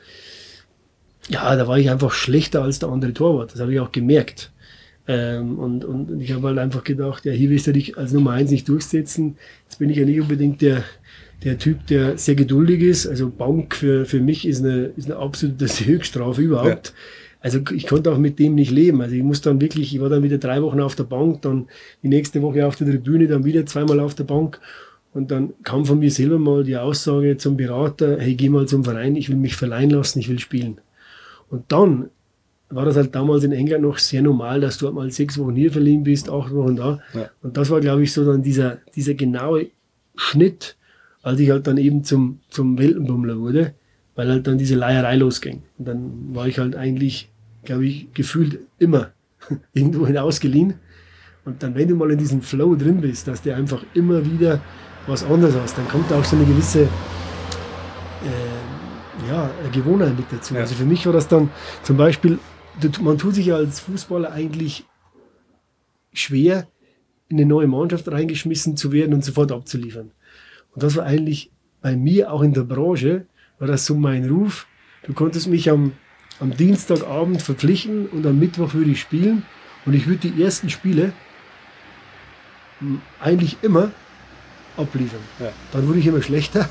[1.27, 3.53] ja, da war ich einfach schlechter als der andere Torwart.
[3.53, 4.51] Das habe ich auch gemerkt.
[5.07, 8.31] Ähm, und, und ich habe halt einfach gedacht, ja, hier willst du dich als Nummer
[8.31, 9.37] eins nicht durchsetzen.
[9.65, 10.83] Jetzt bin ich ja nicht unbedingt der,
[11.43, 13.07] der Typ, der sehr geduldig ist.
[13.07, 16.87] Also Bank für, für mich ist eine, ist eine absolute Höchststrafe überhaupt.
[16.87, 16.93] Ja.
[17.41, 19.01] Also ich konnte auch mit dem nicht leben.
[19.01, 21.67] Also ich muss dann wirklich, ich war dann wieder drei Wochen auf der Bank, dann
[22.03, 24.59] die nächste Woche auf der Tribüne, dann wieder zweimal auf der Bank.
[25.13, 28.83] Und dann kam von mir selber mal die Aussage zum Berater, hey, geh mal zum
[28.83, 30.79] Verein, ich will mich verleihen lassen, ich will spielen.
[31.49, 32.09] Und dann
[32.69, 35.55] war das halt damals in England noch sehr normal, dass du halt mal sechs Wochen
[35.55, 36.99] hier verliehen bist, acht Wochen da.
[37.13, 37.29] Ja.
[37.41, 39.67] Und das war, glaube ich, so dann dieser, dieser genaue
[40.15, 40.75] Schnitt,
[41.21, 43.73] als ich halt dann eben zum, zum Weltenbummler wurde,
[44.15, 45.63] weil halt dann diese Leierei losging.
[45.77, 47.29] Und dann war ich halt eigentlich,
[47.63, 49.11] glaube ich, gefühlt immer
[49.73, 50.75] irgendwo hinausgeliehen.
[51.45, 54.61] Und dann, wenn du mal in diesem Flow drin bist, dass der einfach immer wieder
[55.07, 56.87] was anderes hast, dann kommt auch so eine gewisse äh,
[59.29, 60.53] ja, Gewohnheit mit dazu.
[60.53, 60.61] Ja.
[60.61, 61.49] Also für mich war das dann
[61.83, 62.39] zum Beispiel,
[63.01, 64.85] man tut sich ja als Fußballer eigentlich
[66.13, 66.67] schwer,
[67.29, 70.11] in eine neue Mannschaft reingeschmissen zu werden und sofort abzuliefern.
[70.73, 71.51] Und das war eigentlich
[71.81, 73.25] bei mir auch in der Branche,
[73.57, 74.67] war das so mein Ruf.
[75.03, 75.93] Du konntest mich am,
[76.39, 79.43] am Dienstagabend verpflichten und am Mittwoch würde ich spielen
[79.85, 81.13] und ich würde die ersten Spiele
[82.79, 83.91] hm, eigentlich immer
[84.77, 85.19] abliefern.
[85.39, 85.51] Ja.
[85.71, 86.69] Dann wurde ich immer schlechter,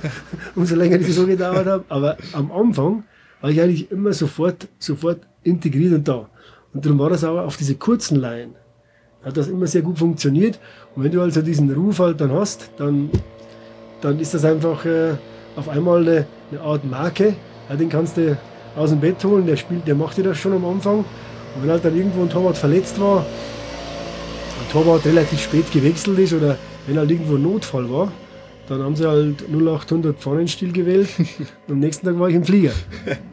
[0.54, 1.84] umso länger die Saison gedauert hat.
[1.88, 3.04] Aber am Anfang
[3.40, 6.28] war ich eigentlich immer sofort, sofort integriert und da.
[6.72, 8.54] Und darum war das auch auf diese kurzen Laien.
[9.24, 10.58] Hat das immer sehr gut funktioniert.
[10.94, 13.10] Und wenn du also diesen Ruf halt dann hast, dann
[14.00, 15.14] dann ist das einfach äh,
[15.56, 17.34] auf einmal eine, eine, Art Marke.
[17.68, 18.36] Ja, den kannst du
[18.76, 20.98] aus dem Bett holen, der spielt, der macht dir das schon am Anfang.
[20.98, 26.32] Und wenn halt dann irgendwo ein Torwart verletzt war, ein Torwart relativ spät gewechselt ist
[26.32, 28.12] oder wenn halt irgendwo ein Notfall war,
[28.68, 31.08] dann haben sie halt 0800 Pfannenstil gewählt
[31.66, 32.72] und am nächsten Tag war ich im Flieger.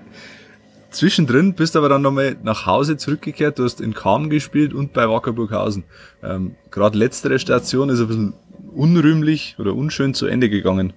[0.97, 3.60] Zwischendrin bist du aber dann nochmal nach Hause zurückgekehrt.
[3.60, 5.83] Du hast in Kam gespielt und bei Wackerburghausen.
[6.23, 8.33] Ähm, Gerade letztere Station ist ein bisschen
[8.73, 10.93] unrühmlich oder unschön zu Ende gegangen.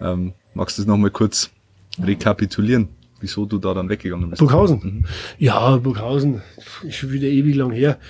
[0.00, 1.52] Ähm, magst du das nochmal kurz
[2.02, 2.88] rekapitulieren,
[3.20, 4.40] wieso du da dann weggegangen bist?
[4.40, 4.80] Burghausen?
[4.82, 5.04] Mhm.
[5.38, 6.42] Ja, Burghausen
[6.82, 8.00] ist schon wieder ewig lang her.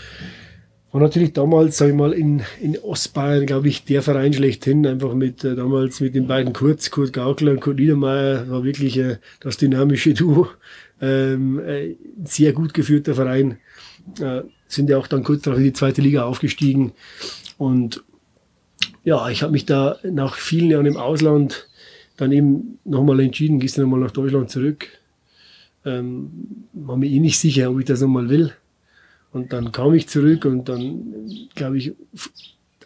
[0.93, 5.13] War natürlich damals, sag ich mal, in, in Ostbayern, glaube ich, der Verein schlechthin, einfach
[5.13, 9.19] mit äh, damals mit den beiden Kurz, Kurt Gaukler und Kurt Niedermeyer, war wirklich äh,
[9.41, 10.49] das dynamische Duo.
[11.05, 13.59] Ähm, äh, sehr gut geführter Verein.
[14.21, 16.93] Äh, sind ja auch dann kurz darauf in die zweite Liga aufgestiegen.
[17.59, 18.03] Und
[19.05, 21.69] ja, ich habe mich da nach vielen Jahren im Ausland
[22.17, 24.89] dann eben nochmal entschieden, gehst du nochmal nach Deutschland zurück.
[25.85, 26.31] Ähm,
[26.73, 28.53] war mir eh nicht sicher, ob ich das nochmal will.
[29.33, 31.93] Und dann kam ich zurück und dann, glaube ich,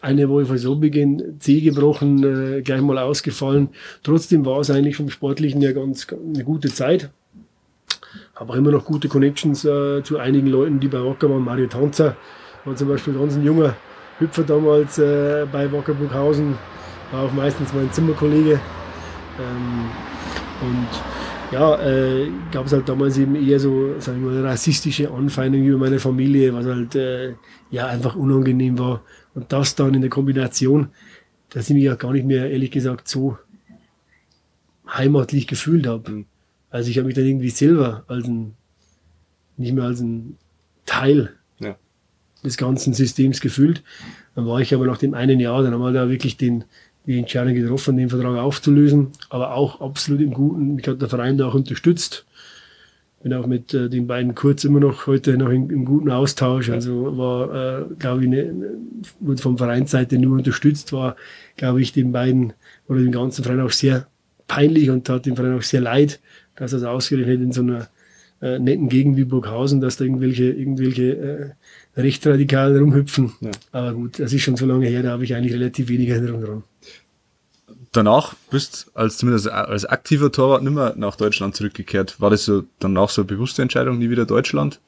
[0.01, 3.69] eine Woche vor Saisonbeginn C gebrochen, äh, gleich mal ausgefallen.
[4.03, 7.11] Trotzdem war es eigentlich vom Sportlichen ja ganz, eine gute Zeit.
[8.35, 11.43] Habe auch immer noch gute Connections äh, zu einigen Leuten, die bei Wacker waren.
[11.43, 12.15] Mario Tanzer
[12.65, 13.75] war zum Beispiel ganz ein junger
[14.19, 16.57] Hüpfer damals äh, bei Wacker Burghausen,
[17.11, 18.59] war auch meistens mein Zimmerkollege.
[19.39, 19.89] Ähm,
[20.61, 20.87] und
[21.51, 25.79] ja, äh, gab es halt damals eben eher so, sagen wir mal, rassistische Anfeindungen über
[25.79, 27.33] meine Familie, was halt äh,
[27.71, 29.01] ja einfach unangenehm war.
[29.33, 30.89] Und das dann in der Kombination,
[31.49, 33.37] dass ich mich ja gar nicht mehr, ehrlich gesagt, so
[34.87, 36.25] heimatlich gefühlt habe.
[36.69, 38.55] Also ich habe mich dann irgendwie selber als ein,
[39.57, 40.37] nicht mehr als ein
[40.85, 41.75] Teil ja.
[42.43, 43.83] des ganzen Systems gefühlt.
[44.35, 46.63] Dann war ich aber nach dem einen Jahr, dann haben wir da wirklich den,
[47.05, 50.75] die Entscheidung getroffen, den Vertrag aufzulösen, aber auch absolut im Guten.
[50.75, 52.25] Mich hat der Verein da auch unterstützt.
[53.21, 56.69] Bin auch mit äh, den beiden Kurz immer noch heute noch in, im guten Austausch.
[56.69, 58.53] Also war, äh, glaube ich, ne,
[59.19, 61.17] wurde vom Vereinsseite nur unterstützt, war,
[61.57, 62.53] glaube ich, den beiden
[62.87, 64.07] oder dem ganzen Verein auch sehr
[64.47, 66.19] peinlich und tat dem Verein auch sehr leid,
[66.59, 67.87] dass das ausgerechnet in so einer
[68.41, 71.55] äh, netten Gegend wie Burghausen, dass da irgendwelche, irgendwelche
[71.95, 73.31] äh, Rechtsradikalen rumhüpfen.
[73.41, 73.51] Ja.
[73.71, 76.41] Aber gut, das ist schon so lange her, da habe ich eigentlich relativ wenig Erinnerung
[76.41, 76.63] dran
[77.91, 82.19] danach bist als zumindest als aktiver Torwart nicht mehr nach Deutschland zurückgekehrt.
[82.21, 84.79] War das so danach so eine bewusste Entscheidung, nie wieder Deutschland?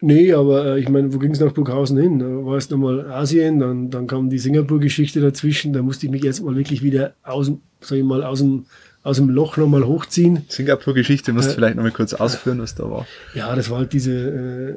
[0.00, 2.18] Nee, aber äh, ich meine, wo ging es nach Burghausen hin?
[2.18, 6.24] Da war es nochmal Asien, dann, dann kam die Singapur-Geschichte dazwischen, da musste ich mich
[6.24, 7.50] erstmal wirklich wieder aus,
[7.80, 8.66] sag ich mal, aus dem,
[9.06, 10.44] aus dem Loch nochmal hochziehen.
[10.48, 13.06] Singapur-Geschichte, musst du äh, vielleicht nochmal kurz ausführen, was da war.
[13.34, 14.74] Ja, das war halt diese, äh,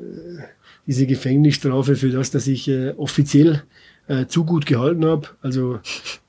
[0.86, 3.63] diese Gefängnisstrafe für das, dass ich äh, offiziell
[4.08, 5.30] äh, zu gut gehalten habe.
[5.42, 5.80] Also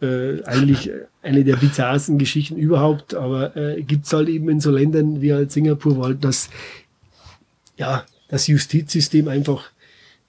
[0.01, 0.91] äh, eigentlich
[1.23, 5.53] eine der bizarrsten Geschichten überhaupt, aber äh, gibt halt eben in so Ländern wie halt
[5.53, 6.49] Singapur, wo halt das,
[7.77, 9.73] ja, das Justizsystem einfach,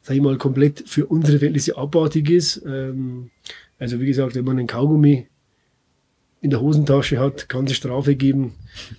[0.01, 2.61] sag ich mal, komplett für unsere Verhältnisse abartig ist.
[2.65, 3.29] Ähm,
[3.79, 5.27] also wie gesagt, wenn man einen Kaugummi
[6.41, 8.53] in der Hosentasche hat, kann es Strafe geben.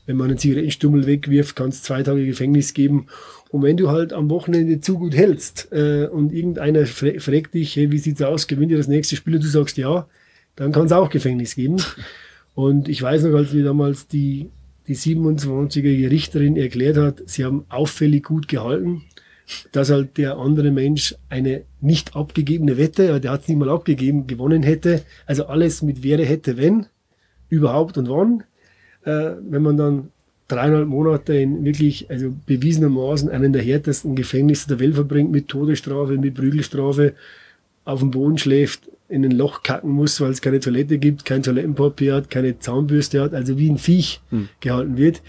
[0.07, 3.09] Wenn man einen Zigarettenstummel wegwirft, kann es zwei Tage Gefängnis geben.
[3.51, 7.75] Und wenn du halt am Wochenende zu gut hältst äh, und irgendeiner fra fragt dich,
[7.75, 10.07] hey, wie sieht's aus, gewinnt ihr das nächste Spiel und du sagst ja,
[10.55, 11.77] dann kann es auch Gefängnis geben.
[12.55, 14.51] Und ich weiß noch, als mir damals die,
[14.87, 19.03] die 27er Richterin erklärt hat, sie haben auffällig gut gehalten,
[19.73, 24.27] dass halt der andere Mensch eine nicht abgegebene Wette, der hat es nicht mal abgegeben,
[24.27, 25.03] gewonnen hätte.
[25.27, 26.87] Also alles mit wäre, hätte, wenn,
[27.53, 28.45] überhaupt und wann.
[29.05, 30.09] Äh, wenn man dann
[30.49, 36.17] dreieinhalb Monate in wirklich, also bewiesenermaßen einen der härtesten Gefängnisse der Welt verbringt, mit Todesstrafe,
[36.17, 37.15] mit Prügelstrafe,
[37.85, 41.43] auf dem Boden schläft, in ein Loch kacken muss, weil es keine Toilette gibt, kein
[41.43, 44.49] Toilettenpapier hat, keine Zahnbürste hat, also wie ein Viech hm.
[44.61, 45.21] gehalten wird.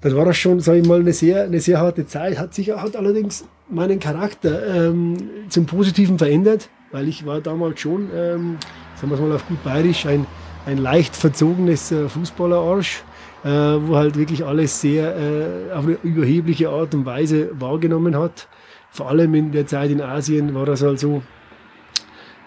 [0.00, 2.70] Das war das schon, sage ich mal, eine sehr, eine sehr harte Zeit, hat sich
[2.70, 5.16] hat allerdings meinen Charakter ähm,
[5.48, 8.56] zum Positiven verändert, weil ich war damals schon, ähm,
[8.96, 10.26] sagen wir es mal auf gut bayerisch, ein,
[10.68, 13.02] ein leicht verzogenes äh, Fußballerarsch
[13.44, 18.48] äh, wo halt wirklich alles sehr äh, auf eine überhebliche Art und Weise wahrgenommen hat.
[18.90, 21.22] Vor allem in der Zeit in Asien war das halt so,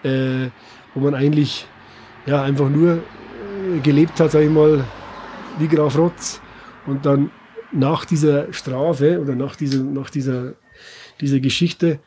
[0.02, 1.66] wo man eigentlich
[2.26, 2.98] ja, einfach nur
[3.84, 4.84] gelebt hat, sag ich mal,
[5.60, 6.40] wie Graf Rotz.
[6.84, 7.30] Und dann
[7.70, 10.54] nach dieser Strafe oder nach dieser, nach dieser,
[11.20, 12.00] dieser Geschichte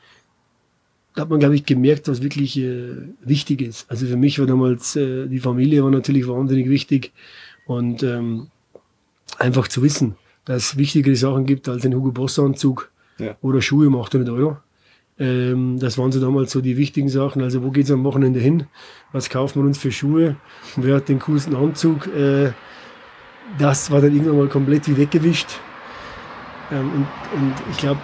[1.16, 3.90] hat man, glaube ich, gemerkt, was wirklich äh, wichtig ist.
[3.90, 7.14] Also für mich war damals, äh, die Familie war natürlich wahnsinnig wichtig.
[7.66, 8.48] Und ähm,
[9.40, 13.36] einfach zu wissen, dass es wichtigere Sachen gibt als ein Hugo Boss Anzug ja.
[13.42, 14.58] oder Schuhe um 800 Euro.
[15.18, 17.42] Ähm, das waren so damals so die wichtigen Sachen.
[17.42, 18.68] Also wo geht's am Wochenende hin?
[19.12, 20.36] Was kauft man uns für Schuhe?
[20.76, 22.08] Und wer hat den coolsten Anzug?
[22.08, 22.52] Äh,
[23.58, 25.60] das war dann irgendwann mal komplett wie weggewischt.
[26.72, 27.08] Ähm, und,
[27.40, 28.02] und ich glaube,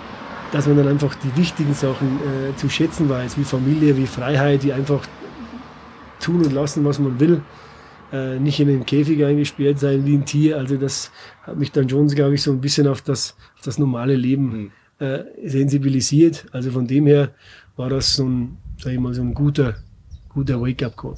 [0.52, 4.64] dass man dann einfach die wichtigen Sachen äh, zu schätzen weiß, wie Familie, wie Freiheit,
[4.64, 5.06] wie einfach
[6.20, 7.42] tun und lassen, was man will
[8.12, 10.58] äh, nicht in den Käfig eingesperrt sein wie ein Tier.
[10.58, 11.12] Also das
[11.44, 14.72] hat mich dann schon, glaube ich, so ein bisschen auf das, auf das normale Leben
[15.00, 15.06] mhm.
[15.06, 16.46] äh, sensibilisiert.
[16.52, 17.30] Also von dem her
[17.76, 19.76] war das so ein, sag ich mal, so ein guter,
[20.30, 21.16] guter Wake-up-Call.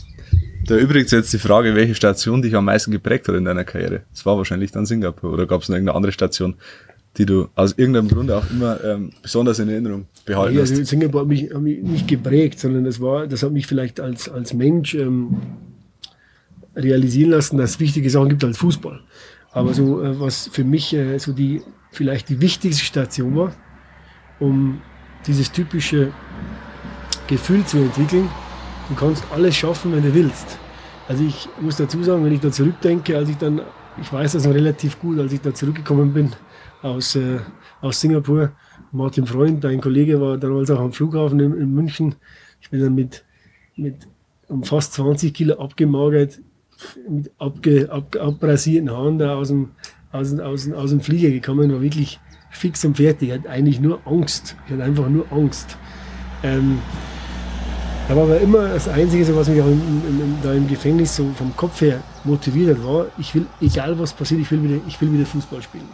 [0.66, 4.04] Da übrigens jetzt die Frage, welche Station dich am meisten geprägt hat in deiner Karriere.
[4.14, 6.56] Es war wahrscheinlich dann Singapur oder gab es noch irgendeine andere Station,
[7.18, 10.72] die du aus irgendeinem Grund auch immer ähm, besonders in Erinnerung behalten ja, hast?
[10.72, 14.00] Also Singapur hat mich, hat mich nicht geprägt, sondern das war, das hat mich vielleicht
[14.00, 15.38] als, als Mensch ähm,
[16.76, 19.00] realisieren lassen, dass es wichtige Sachen gibt als Fußball.
[19.52, 23.54] Aber so, äh, was für mich äh, so die, vielleicht die wichtigste Station war,
[24.40, 24.82] um
[25.28, 26.12] dieses typische
[27.28, 28.28] Gefühl zu entwickeln,
[28.90, 30.58] du kannst alles schaffen, wenn du willst.
[31.08, 33.62] Also ich muss dazu sagen, wenn ich da zurückdenke, als ich dann,
[34.02, 36.32] ich weiß das noch relativ gut, als ich da zurückgekommen bin
[36.84, 37.40] aus, äh,
[37.82, 38.52] aus Singapur,
[38.92, 42.16] Martin Freund, dein Kollege war damals auch am Flughafen in, in München.
[42.62, 43.24] Ich bin dann mit,
[43.76, 44.08] mit
[44.48, 46.40] um fast 20 Kilo abgemagert
[47.10, 49.72] mit abge, ab, abrasierten Haaren da aus dem,
[50.12, 53.30] aus, aus, aus dem Flieger gekommen, war wirklich fix und fertig.
[53.30, 54.56] Ich hatte eigentlich nur Angst.
[54.66, 55.78] Ich hatte einfach nur Angst.
[56.44, 56.80] Ähm,
[58.08, 61.26] da war aber immer das Einzige, was mich auch im, im, da im Gefängnis so
[61.36, 65.00] vom Kopf her motiviert hat, war, ich will, egal was passiert, ich will wieder, ich
[65.00, 65.88] will wieder Fußball spielen.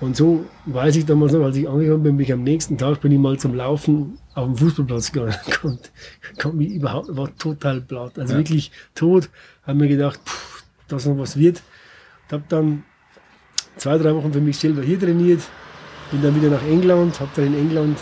[0.00, 3.02] Und so weiß ich damals noch, als ich angekommen bin, bin ich am nächsten Tag
[3.02, 5.34] bin ich mal zum Laufen auf dem Fußballplatz gegangen.
[5.60, 5.90] Kommt,
[6.40, 8.18] kommt mich überhaupt, war total platt.
[8.18, 8.38] Also ja.
[8.38, 9.28] wirklich tot.
[9.62, 11.62] Haben mir gedacht, pff, dass noch was wird.
[12.32, 12.84] habe dann
[13.76, 15.42] zwei, drei Wochen für mich selber hier trainiert,
[16.10, 17.98] bin dann wieder nach England, habe dann in England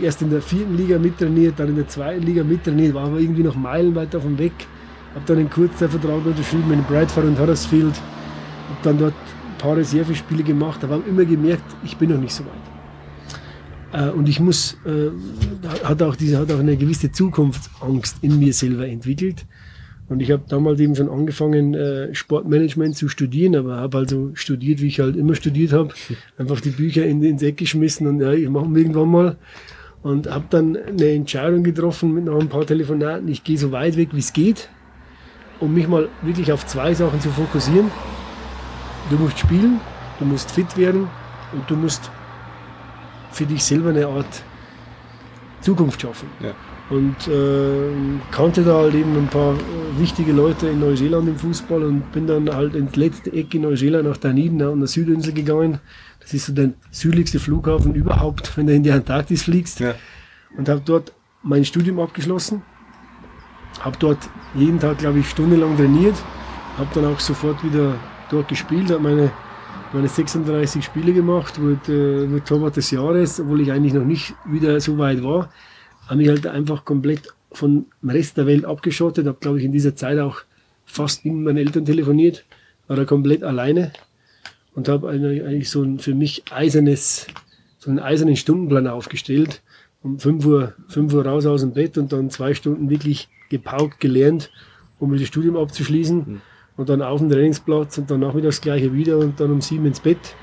[0.00, 3.42] erst in der vierten Liga mittrainiert, dann in der zweiten Liga mittrainiert, war aber irgendwie
[3.42, 4.52] noch meilenweit davon weg.
[5.14, 7.94] Habe dann einen Kurzzeitvertrag unterschrieben in Bradford und Huddersfield.
[7.94, 9.14] Habe dann dort
[9.62, 12.72] ein paar Reservespiele gemacht, aber habe immer gemerkt, ich bin noch nicht so weit.
[13.92, 15.10] Äh, und ich muss, äh,
[15.84, 19.46] hat auch diese, hat auch eine gewisse Zukunftsangst in mir selber entwickelt.
[20.08, 24.80] Und ich habe damals eben schon angefangen, äh, Sportmanagement zu studieren, aber habe also studiert,
[24.80, 25.94] wie ich halt immer studiert habe.
[26.36, 29.36] Einfach die Bücher in, ins Eck geschmissen und ja, ich mache irgendwann mal.
[30.02, 33.28] Und habe dann eine Entscheidung getroffen mit noch ein paar Telefonaten.
[33.28, 34.68] Ich gehe so weit weg, wie es geht,
[35.60, 37.86] um mich mal wirklich auf zwei Sachen zu fokussieren.
[39.10, 39.80] Du musst spielen,
[40.18, 41.08] du musst fit werden
[41.52, 42.10] und du musst
[43.30, 44.42] für dich selber eine Art
[45.60, 46.28] Zukunft schaffen.
[46.40, 46.54] Ja
[46.92, 47.90] und äh,
[48.30, 49.54] kannte da halt eben ein paar
[49.96, 54.06] wichtige Leute in Neuseeland im Fußball und bin dann halt ins letzte Eck in Neuseeland
[54.06, 55.78] nach Dunedin an der Südinsel gegangen.
[56.20, 59.80] Das ist so der südlichste Flughafen überhaupt, wenn du in die Antarktis fliegst.
[59.80, 59.94] Ja.
[60.56, 62.62] Und habe dort mein Studium abgeschlossen.
[63.80, 64.18] Habe dort
[64.54, 66.14] jeden Tag, glaube ich, stundenlang trainiert.
[66.76, 67.94] Habe dann auch sofort wieder
[68.32, 69.30] dort gespielt, habe meine,
[69.92, 74.80] meine 36 Spiele gemacht, wurde, wurde Torwart des Jahres, obwohl ich eigentlich noch nicht wieder
[74.80, 75.48] so weit war
[76.06, 79.94] habe mich halt einfach komplett vom Rest der Welt abgeschottet, habe, glaube ich, in dieser
[79.94, 80.42] Zeit auch
[80.84, 82.44] fast mit meinen Eltern telefoniert,
[82.86, 83.92] war da komplett alleine
[84.74, 87.26] und habe eigentlich so ein für mich eisernes,
[87.78, 89.62] so einen eisernen Stundenplan aufgestellt.
[90.02, 94.00] Um 5 Uhr, 5 Uhr raus aus dem Bett und dann zwei Stunden wirklich gepaukt
[94.00, 94.50] gelernt,
[94.98, 96.16] um das Studium abzuschließen.
[96.18, 96.40] Mhm.
[96.76, 100.00] Und dann auf dem Trainingsplatz und dann nachmittags gleiche wieder und dann um sieben ins
[100.00, 100.34] Bett.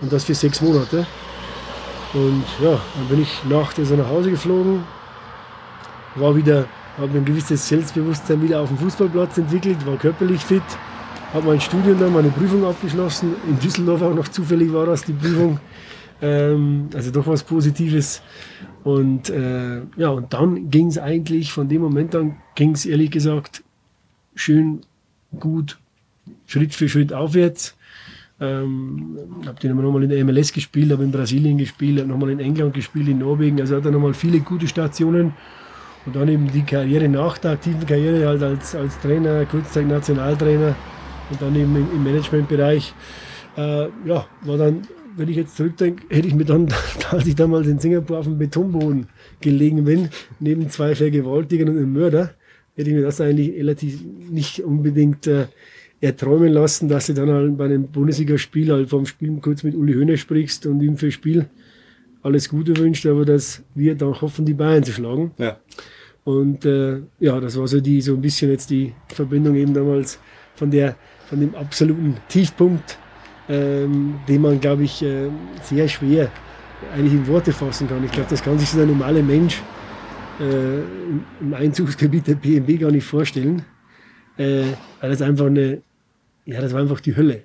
[0.00, 1.06] Und das für sechs Monate.
[2.14, 4.84] Und ja, dann bin ich nach der so nach Hause geflogen,
[6.16, 6.66] war wieder,
[6.98, 10.62] habe ein gewisses Selbstbewusstsein wieder auf dem Fußballplatz entwickelt, war körperlich fit,
[11.32, 13.34] habe mein Studium dann, meine Prüfung abgeschlossen.
[13.48, 15.58] In Düsseldorf auch noch zufällig war das die Prüfung.
[16.24, 18.22] Ähm, also doch was Positives.
[18.84, 23.10] Und äh, ja, und dann ging es eigentlich, von dem Moment an ging es ehrlich
[23.10, 23.64] gesagt
[24.36, 24.82] schön
[25.38, 25.78] gut
[26.46, 27.76] Schritt für Schritt aufwärts.
[28.40, 32.40] Ähm, habe dann nochmal in der MLS gespielt, habe in Brasilien gespielt, habe nochmal in
[32.40, 33.60] England gespielt, in Norwegen.
[33.60, 35.32] Also hat er nochmal viele gute Stationen.
[36.04, 40.74] Und dann eben die Karriere nach der aktiven Karriere halt als, als Trainer, Kurzzeit-Nationaltrainer
[41.30, 42.92] und dann eben im, im Managementbereich.
[43.56, 44.82] Äh, ja, war dann,
[45.16, 46.68] wenn ich jetzt zurückdenke, hätte ich mir dann,
[47.10, 49.06] als ich damals in Singapur auf dem Betonboden
[49.40, 50.08] gelegen bin,
[50.40, 52.34] neben zwei Vergewaltigern und einem Mörder,
[52.74, 54.00] hätte ich mir das eigentlich relativ
[54.30, 55.46] nicht unbedingt äh,
[56.00, 59.92] erträumen lassen, dass du dann halt bei einem Bundesligaspiel halt vom Spiel kurz mit Uli
[59.92, 61.46] Höhner sprichst und ihm für Spiel
[62.22, 65.32] alles Gute wünscht, aber dass wir dann hoffen, die Bayern zu schlagen.
[65.38, 65.58] Ja.
[66.24, 70.18] Und äh, ja, das war so die so ein bisschen jetzt die Verbindung eben damals
[70.54, 70.96] von der
[71.28, 72.98] von dem absoluten Tiefpunkt,
[73.48, 75.28] ähm, den man glaube ich äh,
[75.62, 76.30] sehr schwer
[76.94, 78.04] eigentlich in Worte fassen kann.
[78.04, 79.60] Ich glaube, das kann sich so der normale Mensch
[80.42, 80.80] äh,
[81.40, 83.64] im Einzugsgebiet der BMW gar nicht vorstellen,
[84.36, 84.64] äh,
[85.00, 85.82] weil das einfach eine,
[86.44, 87.42] ja, das war einfach die Hölle.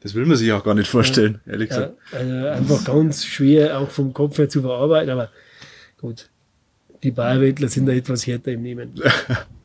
[0.00, 1.96] Das will man sich auch gar nicht vorstellen, ja, ehrlich gesagt.
[2.12, 5.30] Ja, also einfach ganz schwer auch vom Kopf her zu verarbeiten, aber
[6.00, 6.28] gut,
[7.02, 8.92] die Bayerwettler sind da etwas härter im Nehmen.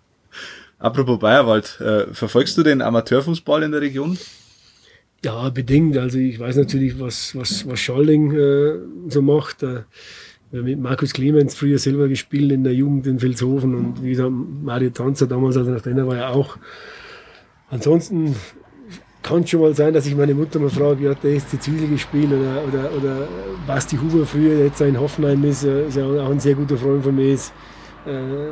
[0.80, 4.18] Apropos Bayerwald, äh, verfolgst du den Amateurfußball in der Region?
[5.24, 5.98] Ja, bedingt.
[5.98, 9.64] Also ich weiß natürlich, was, was, was Schalding äh, so macht.
[9.64, 9.84] Äh,
[10.62, 14.92] mit Markus Clemens früher selber gespielt in der Jugend in Vilshofen und wie gesagt, Mario
[14.92, 16.58] Tanzer damals, als er Trainer war, ja auch.
[17.72, 18.36] Ansonsten
[19.24, 21.88] kann schon mal sein, dass ich meine Mutter mal frage, wie hat der SC Zwiesel
[21.88, 23.28] gespielt oder, oder, oder
[23.66, 27.04] Basti Huber früher, der jetzt in Hoffenheim ist, ist ja auch ein sehr guter Freund
[27.04, 27.52] von mir ist.
[28.06, 28.52] Äh,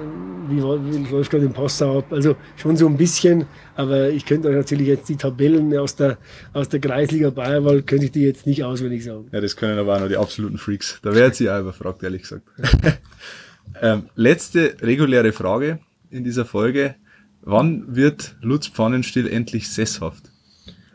[0.50, 2.12] wie, gerade den Passau ab?
[2.12, 3.46] Also schon so ein bisschen,
[3.76, 6.18] aber ich könnte euch natürlich jetzt die Tabellen aus der,
[6.54, 9.28] aus der Kreisliga Bayerwald, könnte ich die jetzt nicht auswendig sagen.
[9.32, 11.00] Ja, das können aber auch nur die absoluten Freaks.
[11.02, 12.48] Da wäre sie auch überfragt, ehrlich gesagt.
[13.82, 15.80] ähm, letzte reguläre Frage
[16.10, 16.96] in dieser Folge.
[17.42, 20.32] Wann wird Lutz Pfannenstiel endlich sesshaft?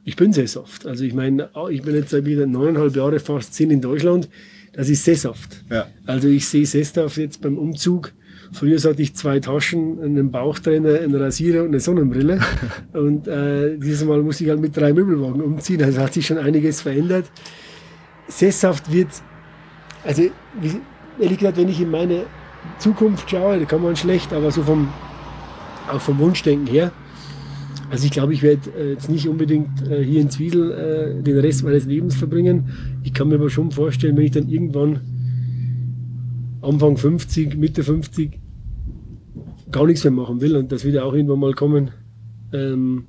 [0.07, 0.87] ich bin sesshaft.
[0.87, 4.29] Also ich meine, ich bin jetzt seit wieder neuneinhalb Jahre fast zehn in Deutschland.
[4.73, 5.65] Das ist sesshaft.
[5.69, 5.89] Ja.
[6.07, 8.13] Also ich sehe sesshaft jetzt beim Umzug.
[8.53, 12.41] Früher hatte ich zwei Taschen, einen Bauchtrenner, einen Rasierer und eine Sonnenbrille.
[12.93, 15.83] und äh, dieses Mal musste ich halt mit drei Möbelwagen umziehen.
[15.83, 17.31] Also hat sich schon einiges verändert.
[18.29, 19.09] Sesshaft wird,
[20.05, 20.23] also
[20.61, 20.81] wie,
[21.21, 22.25] ehrlich gesagt, wenn ich in meine
[22.79, 24.89] Zukunft schaue, da kann man schlecht, aber so vom,
[25.91, 26.91] auch vom Wunschdenken her,
[27.91, 31.39] also ich glaube, ich werde äh, jetzt nicht unbedingt äh, hier in Zwiesel äh, den
[31.39, 32.71] Rest meines Lebens verbringen.
[33.05, 35.01] Ich kann mir aber schon vorstellen, wenn ich dann irgendwann
[36.67, 38.39] Anfang 50, Mitte 50
[39.73, 41.91] gar nichts mehr machen will und das wird ja auch irgendwann mal kommen,
[42.53, 43.07] ähm,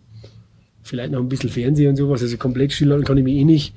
[0.84, 3.74] vielleicht noch ein bisschen Fernsehen und sowas, also komplett stillhalten kann ich mich eh nicht.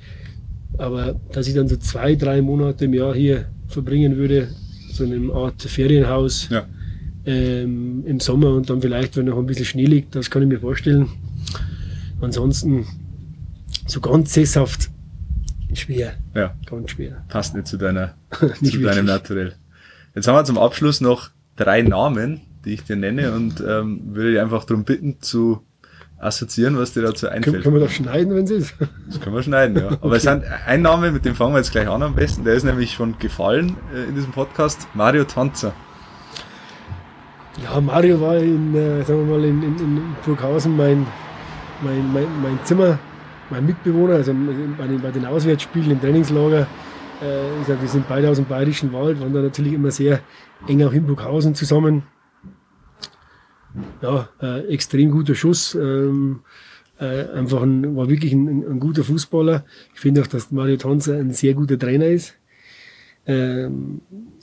[0.77, 4.47] Aber dass ich dann so zwei, drei Monate im Jahr hier verbringen würde,
[4.91, 6.65] so in einer Art Ferienhaus Ja.
[7.25, 10.47] ähm, im Sommer und dann vielleicht, wenn noch ein bisschen Schnee liegt, das kann ich
[10.47, 11.07] mir vorstellen.
[12.21, 12.85] Ansonsten
[13.87, 14.89] so ganz sesshaft
[15.73, 17.23] schwer, Ja, ganz schwer.
[17.29, 18.15] passt nicht zu deiner,
[18.61, 19.05] Nicht zu deinem.
[19.05, 19.53] Naturell.
[20.13, 24.31] Jetzt haben wir zum Abschluss noch drei Namen, die ich dir nenne und ähm, würde
[24.31, 25.61] dich einfach darum bitten zu
[26.19, 27.63] assoziieren, was dir dazu Können, einfällt.
[27.63, 28.75] können wir das schneiden, wenn es ist?
[29.07, 29.97] Das können wir schneiden, ja.
[30.01, 32.43] Aber es sind ein Name, mit dem fangen wir jetzt gleich an am besten.
[32.43, 34.87] Der ist nämlich schon gefallen äh, in diesem Podcast.
[34.93, 35.73] Mario Tanzer.
[37.63, 41.07] Ja, Mario war in, äh, sagen wir mal, in, in, in Burghausen mein,
[41.81, 42.99] mein, mein, mein Zimmer,
[43.49, 44.33] mein Mitbewohner, also
[44.77, 46.67] bei den, bei den Auswärtsspielen im Trainingslager.
[47.21, 50.21] Äh, ich sag, wir sind beide aus dem Bayerischen Wald, waren da natürlich immer sehr
[50.67, 52.03] eng auch in Burghausen zusammen.
[54.01, 55.75] Ja, äh, extrem guter Schuss.
[55.75, 56.41] Ähm,
[56.99, 59.65] äh, einfach ein, war wirklich ein, ein, guter Fußballer.
[59.93, 62.35] Ich finde auch, dass Mario Tanzer ein sehr guter Trainer ist.
[63.25, 64.01] Ähm,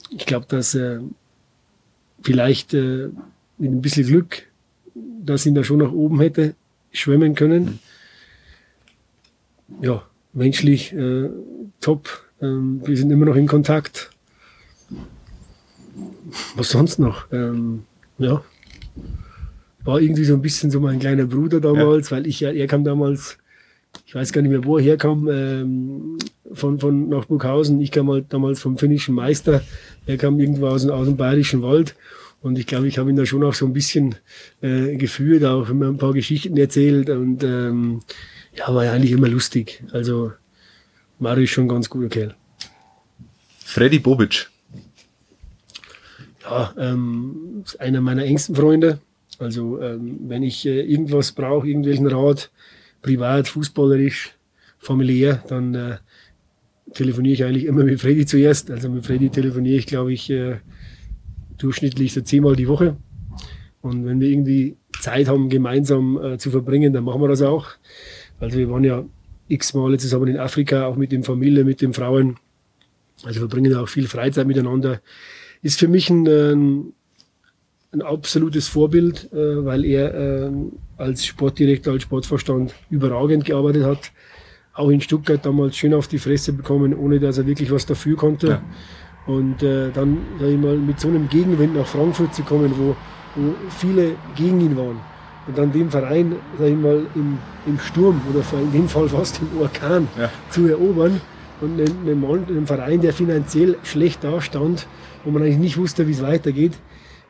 [0.09, 1.01] ich glaube, dass er
[2.21, 3.09] vielleicht äh,
[3.57, 4.47] mit ein bisschen Glück,
[4.95, 6.55] dass ihn da schon nach oben hätte
[6.91, 7.79] schwimmen können.
[9.81, 10.03] Ja,
[10.33, 11.29] menschlich äh,
[11.79, 12.28] top.
[12.41, 14.11] Ähm, wir sind immer noch in Kontakt.
[16.55, 17.25] Was sonst noch?
[17.31, 17.83] Ähm,
[18.17, 18.43] ja,
[19.83, 22.83] war irgendwie so ein bisschen so mein kleiner Bruder damals, weil ich ja, er kam
[22.83, 23.37] damals,
[24.05, 26.17] ich weiß gar nicht mehr, wo er herkam, ähm,
[26.53, 27.79] von, von nach Burghausen.
[27.81, 29.61] Ich kam halt damals vom finnischen Meister.
[30.05, 31.95] Er kam irgendwo aus, dem- aus dem bayerischen Wald.
[32.41, 34.15] Und ich glaube, ich habe ihn da schon auch so ein bisschen
[34.61, 37.09] äh, geführt, auch immer ein paar Geschichten erzählt.
[37.09, 37.99] Und ähm,
[38.55, 39.83] ja, war ja eigentlich immer lustig.
[39.91, 40.31] Also
[41.19, 42.35] Mario ist schon ein ganz guter Kerl.
[43.65, 44.49] Freddy Bobic.
[46.43, 48.99] Ja, ähm, einer meiner engsten Freunde.
[49.37, 52.49] Also ähm, wenn ich äh, irgendwas brauche, irgendwelchen Rat,
[53.01, 54.33] privat, fußballerisch,
[54.79, 55.97] familiär, dann äh,
[56.93, 58.71] telefoniere ich eigentlich immer mit Freddy zuerst.
[58.71, 60.57] Also mit Freddy telefoniere ich, glaube ich, äh,
[61.57, 62.97] durchschnittlich so zehnmal die Woche.
[63.81, 67.67] Und wenn wir irgendwie Zeit haben, gemeinsam äh, zu verbringen, dann machen wir das auch.
[68.39, 69.05] Also wir waren ja
[69.49, 72.37] x Male zusammen in Afrika, auch mit den Familien, mit den Frauen.
[73.23, 75.01] Also verbringen auch viel Freizeit miteinander.
[75.61, 76.93] Ist für mich ein, ähm,
[77.91, 84.11] ein absolutes Vorbild, äh, weil er ähm, als Sportdirektor, als Sportvorstand überragend gearbeitet hat.
[84.73, 88.15] Auch in Stuttgart damals schön auf die Fresse bekommen, ohne dass er wirklich was dafür
[88.15, 88.47] konnte.
[88.47, 88.61] Ja.
[89.25, 92.95] Und äh, dann sag ich mal, mit so einem Gegenwind nach Frankfurt zu kommen, wo,
[93.35, 94.99] wo viele gegen ihn waren.
[95.49, 99.41] Und dann den Verein, sag ich mal, im, im Sturm oder in dem Fall fast
[99.41, 100.29] im Orkan Ja.
[100.51, 101.19] zu erobern.
[101.59, 101.75] Und
[102.21, 104.85] Mann- einen Verein, der finanziell schlecht dastand,
[105.25, 106.73] wo man eigentlich nicht wusste, wie es weitergeht,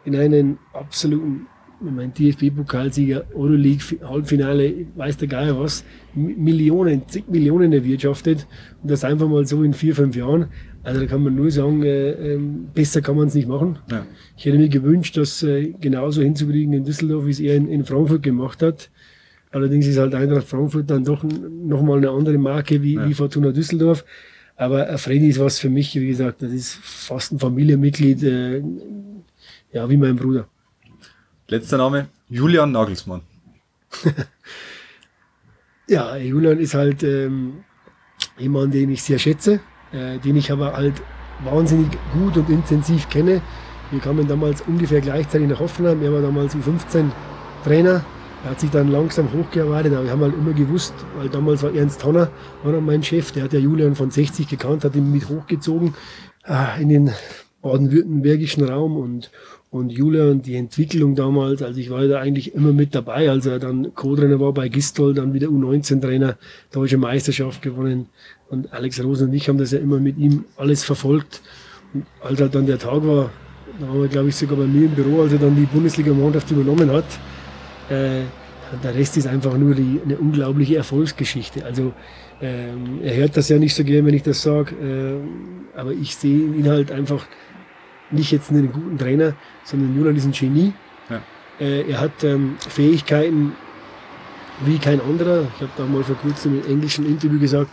[0.04, 1.48] in einen absoluten,
[1.84, 8.48] ich meine, DFB-Pokalsieger, Euroleague, Halbfinale, weiß der Geier was, Mi- Millionen, zig Millionen erwirtschaftet
[8.84, 10.48] und das einfach mal so in vier, fünf Jahren.
[10.84, 13.80] Also da kann man nur sagen, äh, ähm, besser kann man es nicht machen.
[13.92, 14.06] Ja.
[14.38, 17.84] Ich hätte mir gewünscht, das äh, genauso hinzukriegen in Düsseldorf, wie es er in, in
[17.86, 18.90] Frankfurt gemacht hat.
[19.52, 23.08] Allerdings ist halt Eintracht Frankfurt dann doch nochmal eine andere Marke wie, Ja.
[23.10, 24.06] wie Fortuna Düsseldorf.
[24.56, 28.62] Aber äh, Freddy ist was für mich, wie gesagt, das ist fast ein Familienmitglied, äh,
[29.74, 30.48] ja, wie mein Bruder.
[31.48, 32.08] Letzter Name.
[32.30, 33.22] Julian Nagelsmann.
[35.88, 37.64] Ja, Julian ist halt ähm,
[38.38, 39.60] jemand, den ich sehr schätze,
[39.92, 41.02] äh, den ich aber halt
[41.44, 43.42] wahnsinnig gut und intensiv kenne.
[43.92, 46.02] Wir kamen damals ungefähr gleichzeitig nach Hoffenheim.
[46.04, 47.06] Er war damals U15
[47.64, 48.04] Trainer.
[48.44, 51.74] Er hat sich dann langsam hochgearbeitet, aber wir haben halt immer gewusst, weil damals war
[51.74, 52.30] Ernst Honner,
[52.64, 55.94] war noch mein Chef, der hat ja Julian von 60 gekannt, hat ihn mit hochgezogen
[56.46, 57.12] äh, in den
[57.62, 59.30] baden-württembergischen Raum und,
[59.72, 63.60] und Julian, die Entwicklung damals, also ich war da eigentlich immer mit dabei, als er
[63.60, 66.38] dann Co-Trainer war bei Gistol, dann wieder U19-Trainer,
[66.72, 68.08] deutsche Meisterschaft gewonnen.
[68.50, 71.42] Und Alex Rosen und ich haben das ja immer mit ihm alles verfolgt.
[71.94, 73.30] Und als halt dann der Tag war,
[73.80, 76.50] da waren wir glaube ich sogar bei mir im Büro, als er dann die Bundesliga-Mannschaft
[76.50, 77.06] übernommen hat,
[77.90, 78.24] äh,
[78.84, 81.64] der Rest ist einfach nur die, eine unglaubliche Erfolgsgeschichte.
[81.64, 81.94] Also
[82.42, 86.16] ähm, er hört das ja nicht so gern, wenn ich das sage, ähm, aber ich
[86.16, 87.26] sehe ihn halt einfach
[88.12, 89.34] nicht jetzt einen guten Trainer,
[89.64, 90.74] sondern Julian ist ein Genie.
[91.10, 91.22] Ja.
[91.60, 93.54] Äh, er hat ähm, Fähigkeiten
[94.62, 95.48] wie kein anderer.
[95.56, 97.72] Ich habe da mal vor kurzem im englischen Interview gesagt,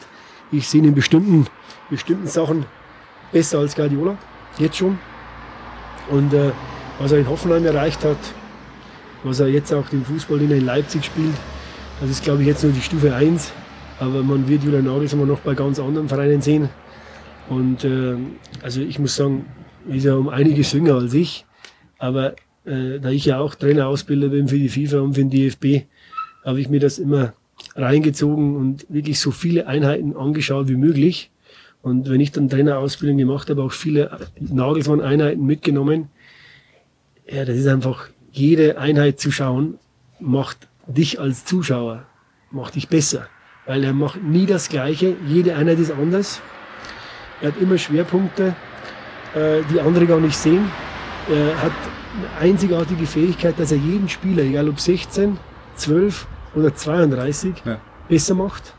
[0.53, 1.47] ich sehe ihn in bestimmten,
[1.91, 2.67] bestimmten Sachen
[3.33, 4.17] besser als Guardiola,
[4.59, 4.99] jetzt schon.
[6.09, 6.53] Und äh,
[6.99, 8.19] was er in Hoffenheim erreicht hat,
[9.25, 11.35] was er jetzt auch den Fußball, den er in Leipzig spielt,
[12.01, 13.53] das ist glaube ich jetzt nur die Stufe 1.
[13.99, 16.69] Aber man wird Julian Nagelsmann noch bei ganz anderen Vereinen sehen.
[17.49, 18.17] Und äh,
[18.63, 19.47] also ich muss sagen,
[19.89, 21.45] ist ja um einiges jünger als ich.
[21.99, 22.35] Aber
[22.65, 25.87] äh, da ich ja auch Trainerausbilder bin für die FIFA und für den DFB,
[26.45, 27.33] habe ich mir das immer
[27.75, 31.31] reingezogen und wirklich so viele Einheiten angeschaut wie möglich.
[31.83, 36.09] Und wenn ich dann Trainerausbildung gemacht habe, auch viele Nagelsmann-Einheiten mitgenommen.
[37.31, 39.79] Ja, das ist einfach, jede Einheit zu schauen,
[40.19, 42.05] macht dich als Zuschauer,
[42.51, 43.29] macht dich besser.
[43.67, 46.41] Weil er macht nie das Gleiche, jede Einheit ist anders.
[47.41, 48.55] Er hat immer Schwerpunkte,
[49.37, 50.71] äh, die andere gar nicht sehen.
[51.29, 51.73] Er hat
[52.17, 55.39] eine einzigartige Fähigkeit, dass er jeden Spieler, egal ob 16,
[55.75, 57.79] 12 oder 32, ja.
[58.09, 58.75] besser macht.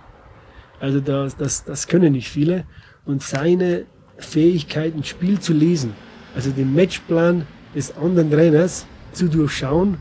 [0.80, 2.66] Also das, das, das können nicht viele.
[3.06, 3.86] Und seine
[4.18, 5.94] Fähigkeit, ein Spiel zu lesen,
[6.36, 7.46] also den Matchplan
[7.76, 9.98] des anderen Trainers zu durchschauen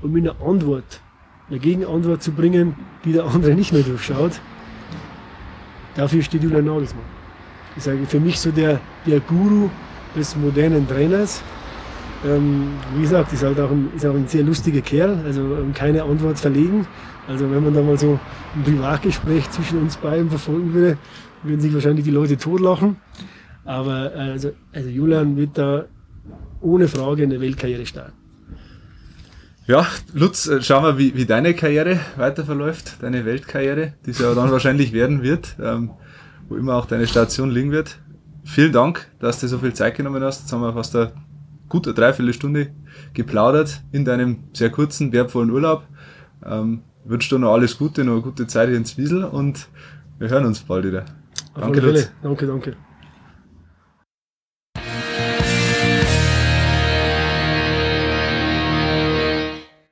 [0.00, 1.00] und mit einer Antwort,
[1.50, 4.40] eine Gegenantwort zu bringen, die der andere nicht mehr durchschaut,
[5.94, 7.04] dafür steht Julian Nagelsmann.
[7.76, 9.68] Ich sage, für mich so der, der Guru
[10.16, 11.42] des modernen Trainers.
[12.26, 15.72] Ähm, wie gesagt, ist halt auch ein, ist auch ein sehr lustiger Kerl, also ähm,
[15.72, 16.86] keine Antwort verlegen.
[17.28, 18.18] Also wenn man da mal so
[18.56, 20.98] ein Privatgespräch zwischen uns beiden verfolgen würde,
[21.42, 22.96] würden sich wahrscheinlich die Leute totlachen.
[23.64, 25.84] Aber äh, also, also Julian wird da
[26.60, 28.14] ohne Frage eine Weltkarriere starten.
[29.66, 34.18] Ja, Lutz, äh, schauen wir, wie, wie deine Karriere weiter verläuft, deine Weltkarriere, die es
[34.18, 35.90] ja dann wahrscheinlich werden wird, ähm,
[36.48, 37.98] wo immer auch deine Station liegen wird.
[38.48, 40.40] Vielen Dank, dass du so viel Zeit genommen hast.
[40.40, 41.12] Jetzt haben wir fast eine
[41.68, 42.70] gute Dreiviertelstunde
[43.12, 45.82] geplaudert in deinem sehr kurzen, wertvollen Urlaub.
[46.44, 49.68] Ähm, wünsche dir noch alles Gute, noch eine gute Zeit hier in Zwiesel und
[50.18, 51.04] wir hören uns bald wieder.
[51.52, 52.10] Auf danke, Lutz.
[52.22, 52.87] Danke, danke.